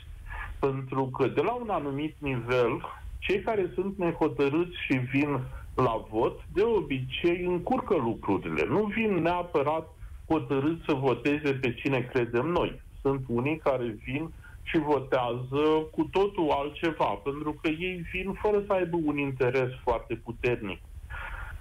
Pentru 0.60 1.06
că 1.06 1.28
de 1.28 1.42
la 1.42 1.52
un 1.52 1.70
anumit 1.70 2.16
nivel, 2.18 2.82
cei 3.20 3.42
care 3.42 3.72
sunt 3.74 3.98
nehotărâți 3.98 4.76
și 4.88 4.94
vin 4.94 5.40
la 5.76 6.06
vot, 6.10 6.40
de 6.54 6.62
obicei 6.64 7.46
încurcă 7.46 7.96
lucrurile. 7.96 8.66
Nu 8.70 8.84
vin 8.84 9.14
neapărat 9.14 9.88
hotărâți 10.28 10.86
să 10.86 10.94
voteze 10.94 11.54
pe 11.54 11.74
cine 11.74 12.10
credem 12.14 12.46
noi. 12.46 12.82
Sunt 13.02 13.24
unii 13.28 13.58
care 13.58 13.98
vin 14.06 14.30
și 14.70 14.78
votează 14.78 15.64
cu 15.92 16.04
totul 16.04 16.50
altceva, 16.50 17.06
pentru 17.06 17.52
că 17.62 17.68
ei 17.68 18.06
vin 18.12 18.34
fără 18.42 18.64
să 18.68 18.74
aibă 18.74 18.98
un 19.04 19.18
interes 19.18 19.70
foarte 19.84 20.16
puternic 20.16 20.80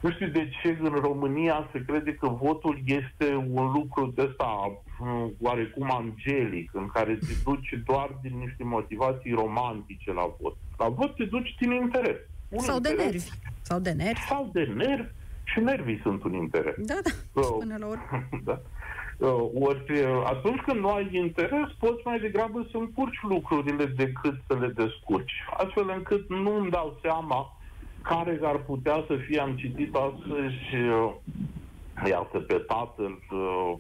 nu 0.01 0.13
știu 0.13 0.27
de 0.27 0.49
ce 0.63 0.79
în 0.81 0.95
România 1.01 1.69
se 1.73 1.85
crede 1.87 2.15
că 2.15 2.29
votul 2.29 2.79
este 2.85 3.35
un 3.35 3.73
lucru 3.73 4.13
de 4.15 4.23
ăsta 4.23 4.81
mm, 4.99 5.35
oarecum 5.41 5.91
angelic, 5.91 6.71
în 6.73 6.87
care 6.87 7.15
te 7.15 7.35
duci 7.45 7.81
doar 7.85 8.19
din 8.23 8.39
niște 8.39 8.65
motivații 8.65 9.33
romantice 9.33 10.13
la 10.13 10.35
vot. 10.41 10.57
La 10.79 10.89
vot 10.89 11.17
te 11.17 11.25
duci 11.25 11.55
din 11.61 11.71
interes. 11.71 12.17
Un 12.49 12.59
sau 12.59 12.77
interes, 12.77 12.99
de 12.99 13.05
nervi. 13.05 13.31
Sau 13.63 13.79
de 13.79 13.91
nervi. 13.91 14.21
Sau 14.21 14.51
de 14.53 14.65
nervi. 14.65 15.09
Și 15.45 15.61
nervii 15.61 16.01
sunt 16.03 16.25
un 16.25 16.33
interes. 16.33 16.75
Da, 16.79 16.99
da, 17.03 17.41
uh, 17.41 17.57
până 17.59 17.77
la 17.79 17.87
urmă. 17.87 18.29
da. 18.49 18.61
Uh, 19.19 19.51
ori 19.61 19.85
uh, 19.91 20.23
atunci 20.25 20.61
când 20.61 20.81
nu 20.81 20.91
ai 20.91 21.09
interes, 21.13 21.69
poți 21.79 22.03
mai 22.05 22.19
degrabă 22.19 22.67
să 22.71 22.77
încurci 22.77 23.23
lucrurile 23.23 23.85
decât 23.85 24.35
să 24.47 24.59
le 24.59 24.67
descurci. 24.67 25.33
Astfel 25.57 25.93
încât 25.97 26.29
nu 26.29 26.57
îmi 26.57 26.71
dau 26.71 26.99
seama 27.03 27.57
care 28.03 28.41
ar 28.43 28.57
putea 28.57 29.05
să 29.07 29.17
fie, 29.27 29.41
am 29.41 29.57
citit 29.57 29.95
astăzi, 29.95 30.89
uh, 30.91 31.15
iată, 32.09 32.39
pe 32.39 32.55
tatăl, 32.55 33.19
uh, 33.31 33.73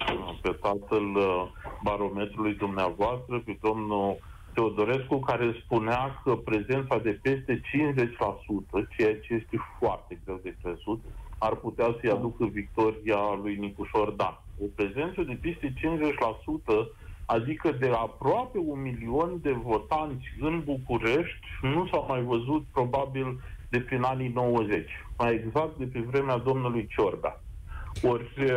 pe 0.42 0.58
tatăl 0.60 1.16
uh, 1.16 1.46
barometrului 1.82 2.54
dumneavoastră, 2.54 3.42
pe 3.44 3.58
domnul 3.62 4.18
Teodorescu, 4.54 5.18
care 5.18 5.60
spunea 5.64 6.20
că 6.24 6.36
prezența 6.36 6.98
de 6.98 7.18
peste 7.22 7.60
50%, 7.60 8.96
ceea 8.96 9.16
ce 9.20 9.34
este 9.34 9.56
foarte 9.78 10.20
greu 10.24 10.40
de 10.42 10.54
crezut, 10.62 11.00
ar 11.38 11.54
putea 11.54 11.96
să-i 12.00 12.10
aducă 12.10 12.44
victoria 12.44 13.38
lui 13.42 13.56
Nicușor 13.56 14.10
Dan. 14.10 14.40
O 14.62 14.64
prezență 14.74 15.22
de 15.22 15.38
peste 15.40 15.72
50%, 15.72 16.86
adică 17.26 17.70
de 17.70 17.88
aproape 17.88 18.58
un 18.58 18.82
milion 18.82 19.38
de 19.42 19.52
votanți 19.52 20.26
în 20.40 20.62
București, 20.64 21.46
nu 21.62 21.88
s-a 21.92 22.04
mai 22.08 22.22
văzut 22.22 22.64
probabil 22.72 23.40
de 23.68 23.80
prin 23.80 24.02
anii 24.02 24.28
90, 24.28 24.88
mai 25.18 25.34
exact 25.34 25.76
de 25.76 25.84
pe 25.84 26.00
vremea 26.00 26.36
domnului 26.36 26.86
Ciorda. 26.86 27.40
Ori 28.02 28.52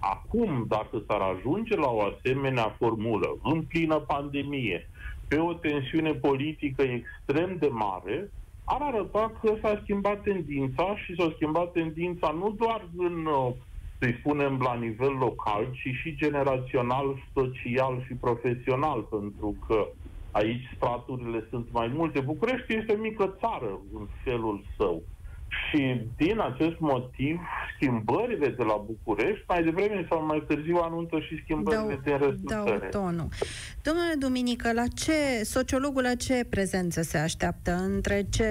acum, 0.00 0.64
dacă 0.68 1.02
s-ar 1.06 1.20
ajunge 1.20 1.76
la 1.76 1.90
o 1.90 2.02
asemenea 2.02 2.74
formulă, 2.78 3.38
în 3.42 3.62
plină 3.62 3.98
pandemie, 3.98 4.88
pe 5.28 5.38
o 5.38 5.52
tensiune 5.52 6.12
politică 6.12 6.82
extrem 6.82 7.56
de 7.58 7.68
mare, 7.68 8.30
ar 8.64 8.80
arăta 8.80 9.32
că 9.40 9.54
s-a 9.60 9.80
schimbat 9.82 10.22
tendința 10.22 10.96
și 10.96 11.14
s-a 11.14 11.32
schimbat 11.34 11.72
tendința 11.72 12.30
nu 12.30 12.54
doar 12.58 12.88
în 12.96 13.28
să-i 14.00 14.16
spunem, 14.18 14.60
la 14.60 14.74
nivel 14.74 15.12
local, 15.12 15.70
ci 15.72 15.94
și 16.00 16.16
generațional, 16.16 17.22
social 17.34 18.04
și 18.06 18.14
profesional, 18.14 19.02
pentru 19.02 19.56
că 19.66 19.88
aici 20.30 20.72
straturile 20.74 21.46
sunt 21.50 21.70
mai 21.70 21.88
multe. 21.88 22.20
București 22.20 22.74
este 22.74 22.92
o 22.92 23.00
mică 23.00 23.36
țară 23.40 23.80
în 23.92 24.08
felul 24.24 24.64
său. 24.76 25.02
Și 25.50 26.00
din 26.16 26.40
acest 26.40 26.78
motiv, 26.78 27.40
schimbările 27.76 28.48
de 28.48 28.62
la 28.62 28.84
București, 28.86 29.44
mai 29.48 29.62
devreme 29.62 30.06
sau 30.08 30.24
mai 30.26 30.44
târziu, 30.46 30.76
anunță 30.76 31.20
și 31.20 31.40
schimbările 31.42 31.82
dau, 31.82 32.00
din 32.04 32.12
restul 32.28 32.40
dau 32.44 32.66
țării. 32.66 32.90
tonul. 32.90 33.28
Domnule 33.82 34.14
Duminică, 34.18 34.72
la 34.72 34.86
ce, 34.86 35.44
sociologul 35.44 36.02
la 36.02 36.14
ce 36.14 36.44
prezență 36.50 37.02
se 37.02 37.18
așteaptă? 37.18 37.72
Între 37.72 38.26
ce, 38.30 38.44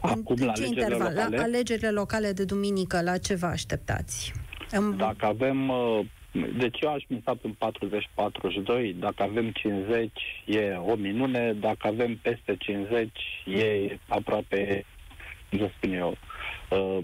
Acum, 0.00 0.22
în 0.36 0.46
la 0.46 0.52
ce 0.52 0.62
alegerile 0.62 0.82
interval? 0.82 1.12
locale? 1.14 1.36
La 1.36 1.42
alegerile 1.42 1.90
locale 1.90 2.32
de 2.32 2.44
duminică, 2.44 3.00
la 3.02 3.16
ce 3.18 3.34
vă 3.34 3.46
așteptați? 3.46 4.32
În... 4.70 4.96
Dacă 4.96 5.26
avem... 5.26 5.68
uh, 5.68 6.00
Deci 6.58 6.78
eu 6.80 6.92
aș 6.92 7.02
misa 7.08 7.38
în 7.42 7.54
40-42, 8.92 8.94
dacă 8.98 9.22
avem 9.22 9.50
50 9.50 10.10
e 10.46 10.74
o 10.86 10.94
minune, 10.94 11.52
dacă 11.60 11.86
avem 11.86 12.16
peste 12.22 12.56
50 12.58 13.08
e 13.46 13.98
aproape, 14.08 14.84
cum 15.56 15.66
să 15.66 15.72
spun 15.76 15.92
eu, 15.92 16.16
uh, 16.70 16.98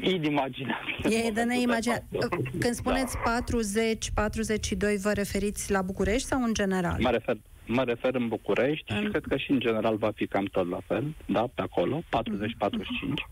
inimaginabil. 0.00 0.96
E 1.26 1.30
de 1.30 1.42
neimaginat. 1.42 2.04
Când 2.58 2.74
spuneți 2.74 3.16
Da. 3.24 3.30
40-42, 3.40 4.96
vă 5.02 5.12
referiți 5.12 5.70
la 5.72 5.82
București 5.82 6.26
sau 6.28 6.42
în 6.42 6.54
general? 6.54 6.96
Mă 7.00 7.10
refer, 7.10 7.36
mă 7.66 7.82
refer 7.82 8.14
în 8.14 8.28
București 8.28 8.92
În- 8.92 9.02
și 9.02 9.08
cred 9.08 9.24
că 9.28 9.36
și 9.36 9.50
în 9.50 9.60
general 9.60 9.96
va 9.96 10.10
fi 10.14 10.26
cam 10.26 10.44
tot 10.44 10.68
la 10.68 10.80
fel, 10.86 11.14
da, 11.26 11.44
pe 11.54 11.62
acolo, 11.62 12.02
40-45. 12.08 13.26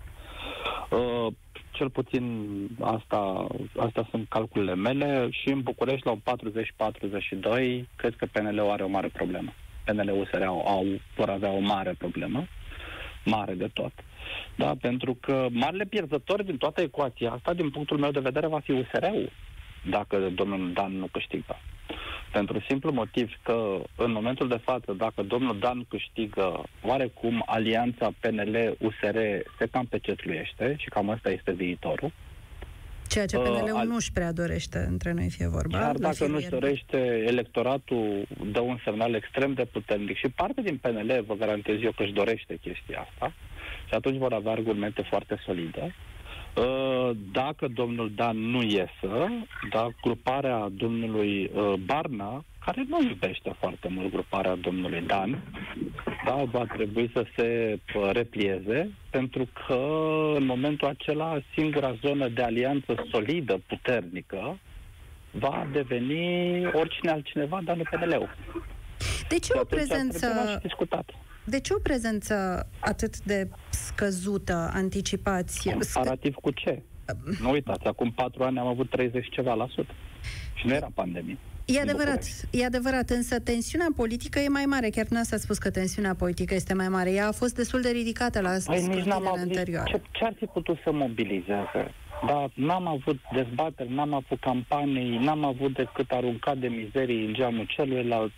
Uh, 0.90 1.32
cel 1.70 1.90
puțin 1.90 2.46
asta, 2.80 3.46
astea 3.78 4.06
sunt 4.10 4.28
calculele 4.28 4.74
mele 4.74 5.28
și 5.30 5.48
în 5.48 5.60
București 5.60 6.06
la 6.06 6.10
un 6.12 6.20
40-42 6.20 7.88
cred 7.96 8.14
că 8.16 8.26
PNL-ul 8.32 8.70
are 8.70 8.82
o 8.82 8.88
mare 8.88 9.08
problemă. 9.08 9.52
PNL-USR 9.84 10.42
au, 10.42 10.66
au, 10.66 10.84
vor 11.16 11.28
avea 11.28 11.50
o 11.50 11.58
mare 11.58 11.94
problemă, 11.98 12.46
mare 13.26 13.54
de 13.54 13.68
tot. 13.72 13.92
Da, 14.56 14.72
pentru 14.80 15.14
că 15.20 15.46
marele 15.50 15.84
pierzător 15.84 16.42
din 16.42 16.56
toată 16.56 16.80
ecuația 16.80 17.30
asta, 17.30 17.54
din 17.54 17.70
punctul 17.70 17.98
meu 17.98 18.10
de 18.10 18.20
vedere, 18.20 18.46
va 18.46 18.58
fi 18.58 18.70
USR-ul, 18.70 19.30
dacă 19.90 20.18
domnul 20.34 20.72
Dan 20.72 20.98
nu 20.98 21.06
câștigă. 21.12 21.60
Pentru 22.32 22.60
simplu 22.68 22.92
motiv 22.92 23.32
că 23.42 23.82
în 23.96 24.12
momentul 24.12 24.48
de 24.48 24.60
față, 24.62 24.92
dacă 24.92 25.22
domnul 25.22 25.58
Dan 25.58 25.86
câștigă, 25.88 26.62
oarecum 26.82 27.42
alianța 27.46 28.10
PNL-USR 28.20 29.18
se 29.58 29.66
cam 29.70 29.86
pecetluiește 29.86 30.76
și 30.78 30.88
cam 30.88 31.10
asta 31.10 31.30
este 31.30 31.52
viitorul. 31.52 32.12
Ceea 33.16 33.28
ce 33.28 33.36
Uh, 33.36 33.42
PNL-ul 33.44 33.76
al- 33.78 33.86
nu-și 33.86 34.12
prea 34.12 34.32
dorește, 34.32 34.78
între 34.88 35.12
noi 35.12 35.30
fie 35.30 35.48
vorba. 35.48 35.78
Chiar 35.78 35.92
la 35.92 35.98
dacă 35.98 36.14
firul 36.14 36.30
nu-și 36.32 36.42
ierbii. 36.42 36.60
dorește, 36.60 37.24
electoratul 37.26 38.26
dă 38.52 38.60
un 38.60 38.78
semnal 38.84 39.14
extrem 39.14 39.52
de 39.52 39.64
puternic 39.64 40.16
și 40.16 40.28
parte 40.28 40.60
din 40.62 40.76
PNL, 40.76 41.24
vă 41.26 41.34
garantez 41.34 41.82
eu 41.82 41.92
că 41.96 42.02
își 42.02 42.12
dorește 42.12 42.58
chestia 42.60 43.06
asta 43.10 43.34
și 43.88 43.94
atunci 43.94 44.16
vor 44.18 44.32
avea 44.32 44.52
argumente 44.52 45.02
foarte 45.02 45.40
solide. 45.46 45.94
Uh, 46.56 47.10
Dacă 47.32 47.68
domnul 47.68 48.12
Dan 48.14 48.36
nu 48.38 48.62
iesă, 48.62 49.28
da, 49.70 49.88
gruparea 50.02 50.68
domnului 50.72 51.50
uh, 51.54 51.72
Barna, 51.84 52.44
care 52.66 52.84
nu 52.88 53.02
iubește 53.02 53.54
foarte 53.58 53.88
mult 53.88 54.10
gruparea 54.10 54.54
domnului 54.54 55.00
Dan, 55.06 55.42
da, 56.24 56.42
va 56.50 56.64
trebui 56.64 57.10
să 57.12 57.26
se 57.36 57.78
uh, 57.94 58.10
replieze, 58.12 58.90
pentru 59.10 59.48
că 59.66 59.78
în 60.36 60.44
momentul 60.44 60.88
acela 60.88 61.40
singura 61.54 61.96
zonă 62.04 62.28
de 62.28 62.42
alianță 62.42 63.06
solidă, 63.10 63.60
puternică, 63.66 64.58
va 65.30 65.66
deveni 65.72 66.66
oricine 66.66 67.10
altcineva, 67.10 67.60
dar 67.64 67.76
nu 67.76 67.82
PNL-ul. 67.90 68.36
De 69.28 69.38
ce 69.38 69.44
Și 69.44 69.52
o 69.54 69.58
atunci 69.58 69.80
ar 69.80 69.86
trebui 69.86 69.86
prezență 69.86 70.50
și 70.50 70.58
discutat. 70.58 71.10
De 71.44 71.60
ce 71.60 71.74
o 71.74 71.78
prezență 71.78 72.66
atât 72.78 73.18
de 73.20 73.48
scăzută, 73.70 74.70
anticipați? 74.72 75.68
Scă- 75.68 75.92
Comparativ 75.94 76.34
cu 76.34 76.50
ce? 76.50 76.82
Nu 77.40 77.50
uitați, 77.50 77.86
acum 77.86 78.12
patru 78.12 78.42
ani 78.42 78.58
am 78.58 78.66
avut 78.66 78.90
30 78.90 79.28
ceva 79.30 79.54
la 79.54 79.66
sută. 79.70 79.92
Și 80.54 80.66
nu 80.66 80.74
era 80.74 80.88
pandemie. 80.94 81.38
E 81.66 81.72
în 81.80 81.88
adevărat, 81.88 82.14
București. 82.14 82.46
e 82.50 82.64
adevărat, 82.64 83.10
însă 83.10 83.40
tensiunea 83.40 83.86
politică 83.96 84.38
e 84.38 84.48
mai 84.48 84.64
mare. 84.66 84.88
Chiar 84.88 85.06
nu 85.08 85.18
a 85.18 85.36
spus 85.36 85.58
că 85.58 85.70
tensiunea 85.70 86.14
politică 86.14 86.54
este 86.54 86.74
mai 86.74 86.88
mare. 86.88 87.10
Ea 87.12 87.26
a 87.28 87.32
fost 87.32 87.54
destul 87.54 87.80
de 87.80 87.90
ridicată 87.90 88.40
la 88.40 88.48
Păi 88.64 88.76
nici 88.76 88.86
n-am 88.86 88.92
scrutinele 88.92 89.28
avut, 89.28 89.38
anterioare. 89.38 89.90
ce, 89.90 90.00
ce 90.10 90.24
ar 90.24 90.34
fi 90.36 90.44
putut 90.46 90.78
să 90.84 90.92
mobilizeze? 90.92 91.94
Da, 92.26 92.48
n-am 92.54 92.86
avut 92.86 93.18
dezbateri, 93.32 93.92
n-am 93.92 94.14
avut 94.14 94.40
campanii, 94.40 95.18
n-am 95.18 95.44
avut 95.44 95.74
decât 95.74 96.10
aruncat 96.10 96.56
de 96.58 96.66
mizerii 96.68 97.26
în 97.26 97.34
geamul 97.34 97.64
celuilalt, 97.68 98.32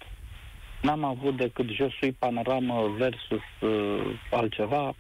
n-am 0.83 1.05
avut 1.05 1.37
decât 1.37 1.67
josui 1.71 2.12
panoramă 2.19 2.95
versus 2.99 3.43
uh, 3.61 4.19
altceva. 4.31 4.95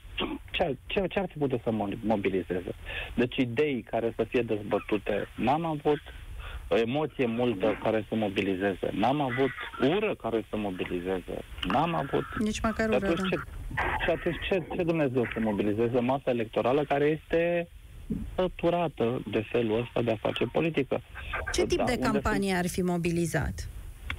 Ce, 0.50 0.76
ce, 0.86 1.04
ce 1.08 1.18
ar 1.18 1.28
fi 1.32 1.38
putut 1.38 1.60
să 1.62 1.70
mo- 1.70 1.98
mobilizeze? 2.00 2.74
Deci 3.14 3.36
idei 3.36 3.84
care 3.90 4.12
să 4.16 4.24
fie 4.28 4.42
dezbătute 4.42 5.28
n-am 5.36 5.64
avut, 5.64 6.00
o 6.08 6.27
emoție 6.68 7.26
multă 7.26 7.78
care 7.82 8.04
să 8.08 8.14
mobilizeze, 8.14 8.88
n-am 8.90 9.20
avut 9.20 9.50
ură 9.96 10.14
care 10.14 10.44
să 10.50 10.56
mobilizeze, 10.56 11.36
n-am 11.68 11.94
avut 11.94 12.24
Nici 12.38 12.60
măcar 12.60 12.88
și 12.90 12.96
ură, 12.96 13.06
atunci, 13.06 13.18
da. 13.18 13.28
ce, 13.28 13.36
și 14.04 14.10
atunci 14.10 14.36
ce, 14.48 14.62
ce 14.76 14.82
Dumnezeu 14.82 15.28
să 15.32 15.40
mobilizeze 15.40 16.00
masa 16.00 16.30
electorală 16.30 16.84
care 16.84 17.04
este 17.04 17.68
săturată 18.34 19.22
de 19.30 19.44
felul 19.50 19.80
ăsta 19.80 20.02
de 20.02 20.10
a 20.10 20.16
face 20.16 20.44
politică? 20.44 21.00
Ce 21.52 21.66
tip 21.66 21.78
Da, 21.78 21.84
de 21.84 21.92
unde 21.92 22.04
campanie 22.04 22.54
ar 22.54 22.68
fi 22.68 22.82
mobilizat? 22.82 23.52
Sunt... 23.54 23.68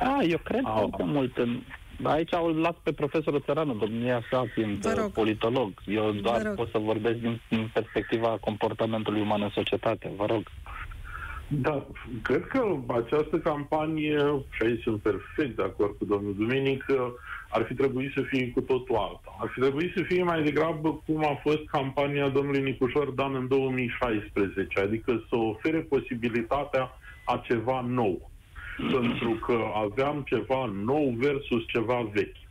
A, 0.10 0.20
eu 0.24 0.38
cred 0.38 0.62
Au. 0.64 0.78
foarte 0.78 1.04
mult 1.04 1.38
în... 1.38 1.60
Aici 2.04 2.32
o 2.32 2.50
las 2.50 2.76
pe 2.84 2.92
profesorul 2.92 3.42
Țăranu, 3.46 3.74
domnia 3.74 4.22
sa 4.32 4.46
fiind 4.54 4.78
Vă 4.82 4.94
rog. 4.94 5.06
uh, 5.06 5.12
politolog. 5.14 5.72
Eu 5.86 6.12
doar 6.12 6.42
rog. 6.44 6.56
pot 6.56 6.70
să 6.70 6.78
vorbesc 6.78 7.18
din, 7.18 7.42
din 7.50 7.70
perspectiva 7.74 8.38
comportamentului 8.42 9.22
uman 9.22 9.42
în 9.42 9.50
societate. 9.50 10.12
Vă 10.16 10.26
rog. 10.26 10.44
Da, 11.52 11.86
cred 12.22 12.48
că 12.48 12.78
această 12.88 13.38
campanie, 13.38 14.44
și 14.50 14.64
aici 14.64 14.82
sunt 14.82 15.02
perfect 15.02 15.56
de 15.56 15.64
acord 15.64 15.98
cu 15.98 16.06
domnul 16.06 16.36
Duminic, 16.38 16.86
ar 17.50 17.64
fi 17.64 17.74
trebuit 17.74 18.12
să 18.14 18.22
fie 18.22 18.52
cu 18.52 18.62
totul 18.62 18.96
alta. 18.96 19.36
Ar 19.40 19.50
fi 19.54 19.60
trebuit 19.60 19.94
să 19.96 20.04
fie 20.04 20.24
mai 20.24 20.44
degrabă 20.44 21.02
cum 21.06 21.26
a 21.26 21.40
fost 21.42 21.66
campania 21.72 22.28
domnului 22.28 22.62
Nicușor 22.62 23.10
Dan 23.10 23.36
în 23.36 23.48
2016, 23.48 24.80
adică 24.80 25.24
să 25.30 25.36
ofere 25.36 25.80
posibilitatea 25.80 26.92
a 27.26 27.42
ceva 27.44 27.86
nou. 27.88 28.30
Pentru 28.92 29.30
că 29.30 29.58
aveam 29.76 30.24
ceva 30.26 30.72
nou 30.84 31.14
versus 31.18 31.68
ceva 31.68 32.10
vechi. 32.14 32.48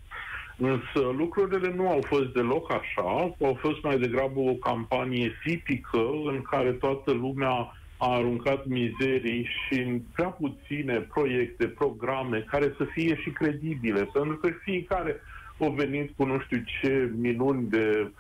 Însă 0.57 1.15
lucrurile 1.17 1.75
nu 1.75 1.89
au 1.89 2.01
fost 2.07 2.27
deloc 2.27 2.73
așa, 2.73 3.35
au 3.41 3.59
fost 3.61 3.83
mai 3.83 3.99
degrabă 3.99 4.41
o 4.41 4.53
campanie 4.53 5.33
tipică 5.45 6.11
în 6.25 6.43
care 6.43 6.73
toată 6.73 7.13
lumea 7.13 7.73
a 7.99 8.15
aruncat 8.15 8.67
mizerii 8.67 9.45
și 9.45 9.81
în 9.81 10.01
prea 10.15 10.29
puține 10.29 10.99
proiecte, 10.99 11.67
programe 11.67 12.41
care 12.41 12.75
să 12.77 12.85
fie 12.85 13.17
și 13.17 13.31
credibile, 13.31 14.09
pentru 14.13 14.37
că 14.37 14.49
fiecare 14.63 15.21
a 15.61 15.69
venit 15.69 16.13
cu 16.17 16.25
nu 16.25 16.41
știu 16.41 16.63
ce 16.81 17.11
minuni 17.17 17.69
de 17.69 18.11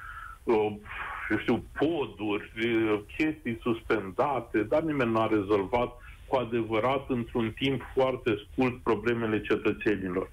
uh, 0.45 0.73
eu 1.31 1.39
știu, 1.39 1.65
poduri, 1.79 2.51
uh, 2.65 3.01
chestii 3.17 3.59
suspendate, 3.63 4.63
dar 4.63 4.83
nimeni 4.83 5.11
nu 5.11 5.21
a 5.21 5.27
rezolvat 5.27 5.93
cu 6.27 6.37
adevărat 6.37 7.05
într-un 7.09 7.51
timp 7.51 7.83
foarte 7.95 8.39
scurt 8.45 8.83
problemele 8.83 9.41
cetățenilor. 9.41 10.31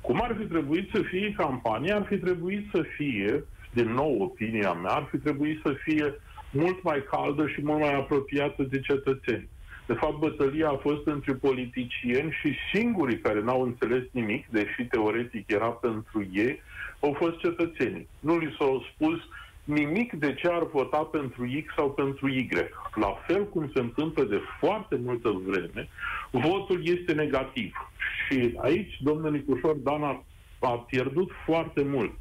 Cum 0.00 0.22
ar 0.22 0.36
fi 0.38 0.44
trebuit 0.44 0.90
să 0.92 1.02
fie 1.02 1.34
campania? 1.36 1.96
Ar 1.96 2.04
fi 2.04 2.16
trebuit 2.16 2.66
să 2.72 2.82
fie, 2.96 3.44
din 3.72 3.92
nou 3.92 4.22
opinia 4.22 4.72
mea, 4.72 4.90
ar 4.90 5.08
fi 5.10 5.18
trebuit 5.18 5.60
să 5.62 5.72
fie 5.84 6.14
mult 6.54 6.82
mai 6.82 7.04
caldă 7.10 7.46
și 7.46 7.62
mult 7.62 7.80
mai 7.80 7.94
apropiată 7.94 8.62
de 8.62 8.80
cetățeni. 8.80 9.48
De 9.86 9.92
fapt, 9.92 10.18
bătălia 10.18 10.68
a 10.68 10.76
fost 10.76 11.06
între 11.06 11.32
politicieni 11.34 12.36
și 12.40 12.54
singurii 12.72 13.18
care 13.18 13.40
n-au 13.40 13.62
înțeles 13.62 14.02
nimic, 14.10 14.46
deși 14.50 14.84
teoretic 14.84 15.50
era 15.50 15.68
pentru 15.68 16.26
ei, 16.32 16.60
au 17.00 17.12
fost 17.12 17.38
cetățenii. 17.38 18.08
Nu 18.20 18.38
li 18.38 18.54
s-au 18.58 18.84
spus 18.94 19.18
nimic 19.64 20.12
de 20.12 20.34
ce 20.34 20.48
ar 20.48 20.66
vota 20.66 20.96
pentru 20.98 21.42
X 21.66 21.74
sau 21.74 21.90
pentru 21.90 22.28
Y. 22.28 22.48
La 22.94 23.16
fel 23.26 23.48
cum 23.48 23.70
se 23.74 23.80
întâmplă 23.80 24.24
de 24.24 24.40
foarte 24.60 24.96
multă 25.04 25.42
vreme, 25.46 25.88
votul 26.30 26.80
este 26.82 27.12
negativ. 27.12 27.90
Și 28.26 28.54
aici 28.60 28.98
domnul 29.00 29.30
Nicușor 29.30 29.74
Dan 29.74 30.02
a, 30.02 30.24
a 30.58 30.70
pierdut 30.70 31.30
foarte 31.44 31.82
mult, 31.82 32.12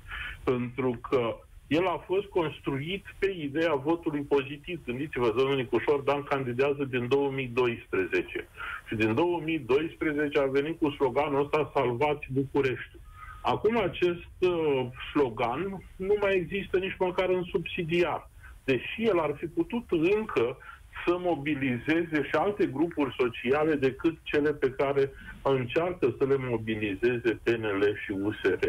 pentru 0.44 1.00
că 1.10 1.36
el 1.74 1.88
a 1.88 2.04
fost 2.06 2.26
construit 2.26 3.06
pe 3.20 3.36
ideea 3.40 3.74
votului 3.74 4.22
pozitiv. 4.22 4.82
Gândiți-vă, 4.86 5.34
domnul 5.38 5.56
Nicușor 5.56 6.00
Dan 6.00 6.24
candidează 6.24 6.84
din 6.90 7.08
2012 7.08 8.48
și 8.88 8.96
din 8.96 9.14
2012 9.14 10.40
a 10.40 10.46
venit 10.46 10.80
cu 10.80 10.90
sloganul 10.90 11.44
ăsta 11.44 11.72
Salvați 11.74 12.28
București. 12.32 12.96
Acum 13.42 13.78
acest 13.78 14.34
uh, 14.40 14.86
slogan 15.12 15.84
nu 15.96 16.16
mai 16.22 16.36
există 16.36 16.78
nici 16.78 16.96
măcar 17.00 17.30
în 17.30 17.44
subsidiar, 17.44 18.30
deși 18.64 19.04
el 19.04 19.20
ar 19.20 19.36
fi 19.38 19.46
putut 19.46 19.84
încă 19.90 20.58
să 21.06 21.18
mobilizeze 21.20 22.24
și 22.24 22.36
alte 22.36 22.66
grupuri 22.66 23.16
sociale 23.18 23.76
decât 23.76 24.18
cele 24.24 24.54
pe 24.54 24.70
care 24.72 25.12
încearcă 25.42 26.16
să 26.18 26.26
le 26.26 26.36
mobilizeze 26.38 27.40
PNL 27.44 27.98
și 28.04 28.12
USR. 28.12 28.68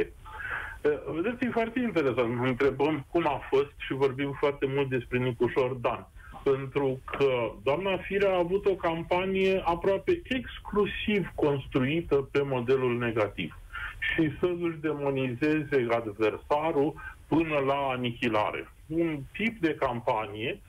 Vedeți, 1.07 1.45
e 1.45 1.51
foarte 1.51 1.79
interesant. 1.79 2.41
Ne 2.41 2.49
întrebăm 2.49 3.07
cum 3.11 3.27
a 3.27 3.41
fost 3.51 3.73
și 3.77 3.93
vorbim 3.93 4.37
foarte 4.39 4.67
mult 4.67 4.89
despre 4.89 5.19
Nicușor 5.19 5.73
Dan. 5.73 6.09
Pentru 6.43 7.01
că 7.05 7.53
doamna 7.63 7.97
Firea 7.97 8.33
a 8.33 8.39
avut 8.39 8.67
o 8.67 8.75
campanie 8.75 9.63
aproape 9.65 10.23
exclusiv 10.25 11.33
construită 11.35 12.29
pe 12.33 12.43
modelul 12.43 12.99
negativ 12.99 13.59
și 13.99 14.33
să 14.39 14.47
își 14.47 14.77
demonizeze 14.81 15.87
adversarul 15.91 16.95
până 17.29 17.59
la 17.67 17.75
anihilare. 17.75 18.69
Un 18.87 19.21
tip 19.33 19.61
de 19.61 19.75
campanie 19.75 20.61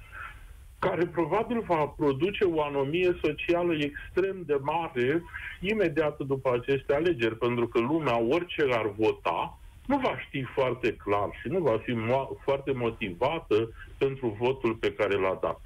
care 0.80 1.06
probabil 1.06 1.63
va 1.67 1.86
produce 1.97 2.43
o 2.43 2.63
anomie 2.63 3.17
socială 3.23 3.73
extrem 3.73 4.43
de 4.45 4.58
mare 4.62 5.23
imediat 5.60 6.17
după 6.17 6.54
aceste 6.54 6.93
alegeri, 6.93 7.38
pentru 7.38 7.67
că 7.67 7.80
lumea, 7.80 8.17
orice 8.17 8.65
ar 8.71 8.91
vota, 8.97 9.60
nu 9.86 9.98
va 9.98 10.19
ști 10.28 10.43
foarte 10.43 10.93
clar 10.93 11.30
și 11.41 11.48
nu 11.48 11.60
va 11.60 11.78
fi 11.78 11.91
mo- 11.91 12.43
foarte 12.43 12.71
motivată 12.71 13.71
pentru 13.98 14.38
votul 14.39 14.74
pe 14.74 14.93
care 14.93 15.15
l-a 15.15 15.39
dat. 15.41 15.62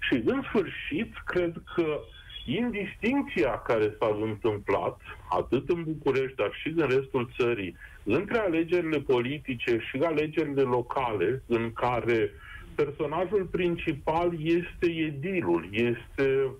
Și 0.00 0.22
în 0.24 0.42
sfârșit, 0.42 1.12
cred 1.24 1.62
că 1.74 2.00
indistincția 2.46 3.58
care 3.58 3.96
s-a 3.98 4.18
întâmplat, 4.20 5.00
atât 5.28 5.68
în 5.68 5.82
București, 5.82 6.36
dar 6.36 6.50
și 6.52 6.68
în 6.76 6.88
restul 6.88 7.30
țării, 7.38 7.76
între 8.02 8.38
alegerile 8.38 8.98
politice 8.98 9.78
și 9.78 9.98
alegerile 10.02 10.62
locale, 10.62 11.42
în 11.46 11.72
care 11.72 12.30
personajul 12.74 13.44
principal 13.50 14.30
este 14.42 14.86
edilul, 14.86 15.68
este 15.70 16.44
uh, 16.44 16.50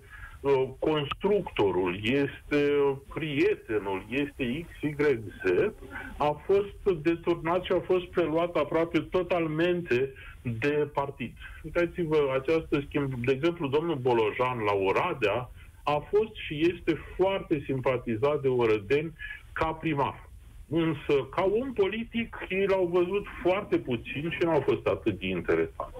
constructorul, 0.79 1.99
este 2.03 2.71
prietenul, 3.13 4.05
este 4.09 4.65
XYZ, 4.79 5.71
a 6.17 6.41
fost 6.45 6.97
deturnat 7.01 7.63
și 7.63 7.71
a 7.71 7.79
fost 7.79 8.05
preluat 8.05 8.55
aproape 8.55 8.99
totalmente 8.99 10.13
de 10.41 10.89
partid. 10.93 11.31
Uitați-vă 11.63 12.39
această 12.41 12.83
schimb. 12.87 13.13
De 13.25 13.31
exemplu, 13.31 13.67
domnul 13.67 13.95
Bolojan 13.95 14.57
la 14.59 14.73
Oradea 14.73 15.49
a 15.83 16.07
fost 16.09 16.35
și 16.35 16.73
este 16.73 16.99
foarte 17.15 17.63
simpatizat 17.65 18.41
de 18.41 18.47
orădeni 18.47 19.13
ca 19.53 19.65
primar. 19.65 20.29
Însă, 20.69 21.27
ca 21.35 21.43
om 21.61 21.73
politic, 21.73 22.37
ei 22.49 22.65
l-au 22.65 22.85
văzut 22.85 23.25
foarte 23.41 23.77
puțin 23.77 24.29
și 24.29 24.43
n-au 24.43 24.59
fost 24.59 24.87
atât 24.87 25.19
de 25.19 25.27
interesat. 25.27 25.93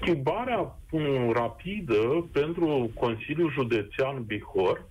Schimbarea 0.00 0.76
um, 0.90 1.30
rapidă 1.32 2.28
pentru 2.32 2.90
Consiliul 2.94 3.50
Județean 3.50 4.22
Bihor 4.26 4.84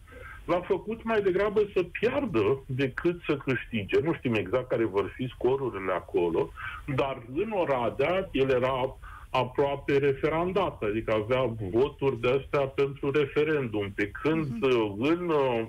l-a 0.45 0.61
făcut 0.61 1.03
mai 1.03 1.21
degrabă 1.21 1.61
să 1.73 1.83
piardă 1.83 2.63
decât 2.65 3.21
să 3.25 3.37
câștige. 3.37 3.99
Nu 3.99 4.13
știm 4.13 4.33
exact 4.33 4.67
care 4.67 4.85
vor 4.85 5.13
fi 5.15 5.27
scorurile 5.27 5.91
acolo, 5.91 6.51
dar 6.95 7.21
în 7.35 7.51
Oradea 7.51 8.29
el 8.31 8.49
era 8.49 8.97
aproape 9.29 9.97
referandat, 9.97 10.83
adică 10.83 11.13
avea 11.13 11.55
voturi 11.71 12.19
de 12.19 12.41
astea 12.41 12.67
pentru 12.67 13.11
referendum, 13.11 13.91
pe 13.95 14.11
când 14.21 14.45
uh-huh. 14.45 15.09
în, 15.09 15.29
uh, 15.29 15.65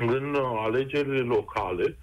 în 0.00 0.36
alegerile 0.64 1.20
locale 1.20 1.96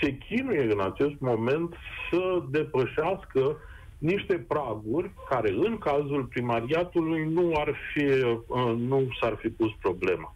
se 0.00 0.16
chinuie 0.16 0.72
în 0.72 0.80
acest 0.80 1.14
moment 1.18 1.74
să 2.10 2.42
depășească 2.50 3.56
niște 3.98 4.34
praguri 4.34 5.10
care 5.28 5.50
în 5.50 5.78
cazul 5.78 6.24
primariatului 6.24 7.24
nu 7.32 7.52
ar 7.56 7.74
fi, 7.92 8.04
uh, 8.04 8.74
nu 8.76 9.08
s-ar 9.20 9.34
fi 9.34 9.48
pus 9.48 9.70
problema. 9.80 10.34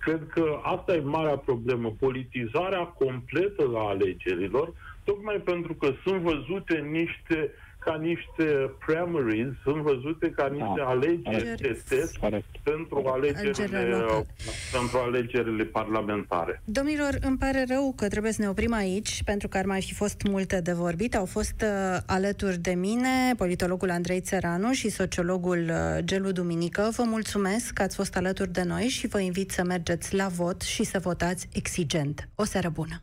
Cred 0.00 0.26
că 0.32 0.60
asta 0.62 0.94
e 0.94 1.00
marea 1.00 1.36
problemă, 1.36 1.92
politizarea 1.98 2.84
completă 2.84 3.70
a 3.74 3.88
alegerilor, 3.88 4.72
tocmai 5.04 5.36
pentru 5.36 5.74
că 5.74 5.92
sunt 6.04 6.20
văzute 6.20 6.78
niște 6.78 7.52
ca 7.86 7.96
niște 8.00 8.46
primaries, 8.86 9.52
sunt 9.62 9.76
văzute 9.76 10.30
ca 10.30 10.46
niște 10.46 10.74
da. 10.76 10.84
alegeri 10.84 11.60
de 11.60 11.82
test 11.88 12.18
pentru 12.62 13.02
alegerile, 13.06 14.26
pentru 14.72 14.98
alegerile 15.06 15.64
parlamentare. 15.64 16.62
Domnilor, 16.64 17.18
îmi 17.20 17.38
pare 17.38 17.64
rău 17.68 17.92
că 17.96 18.08
trebuie 18.08 18.32
să 18.32 18.42
ne 18.42 18.48
oprim 18.48 18.72
aici, 18.72 19.22
pentru 19.24 19.48
că 19.48 19.58
ar 19.58 19.64
mai 19.64 19.82
fi 19.82 19.94
fost 19.94 20.22
multe 20.22 20.60
de 20.60 20.72
vorbit. 20.72 21.16
Au 21.16 21.24
fost 21.24 21.62
uh, 21.62 21.98
alături 22.06 22.58
de 22.58 22.74
mine 22.74 23.34
politologul 23.36 23.90
Andrei 23.90 24.20
Țăranu 24.20 24.72
și 24.72 24.88
sociologul 24.88 25.70
uh, 25.70 26.04
Gelu 26.04 26.30
Duminică. 26.30 26.88
Vă 26.96 27.02
mulțumesc 27.06 27.72
că 27.72 27.82
ați 27.82 27.96
fost 27.96 28.16
alături 28.16 28.52
de 28.52 28.62
noi 28.62 28.82
și 28.82 29.06
vă 29.06 29.20
invit 29.20 29.50
să 29.50 29.64
mergeți 29.64 30.14
la 30.14 30.26
vot 30.26 30.60
și 30.62 30.84
să 30.84 30.98
votați 30.98 31.48
exigent. 31.52 32.28
O 32.34 32.44
seară 32.44 32.68
bună! 32.68 33.02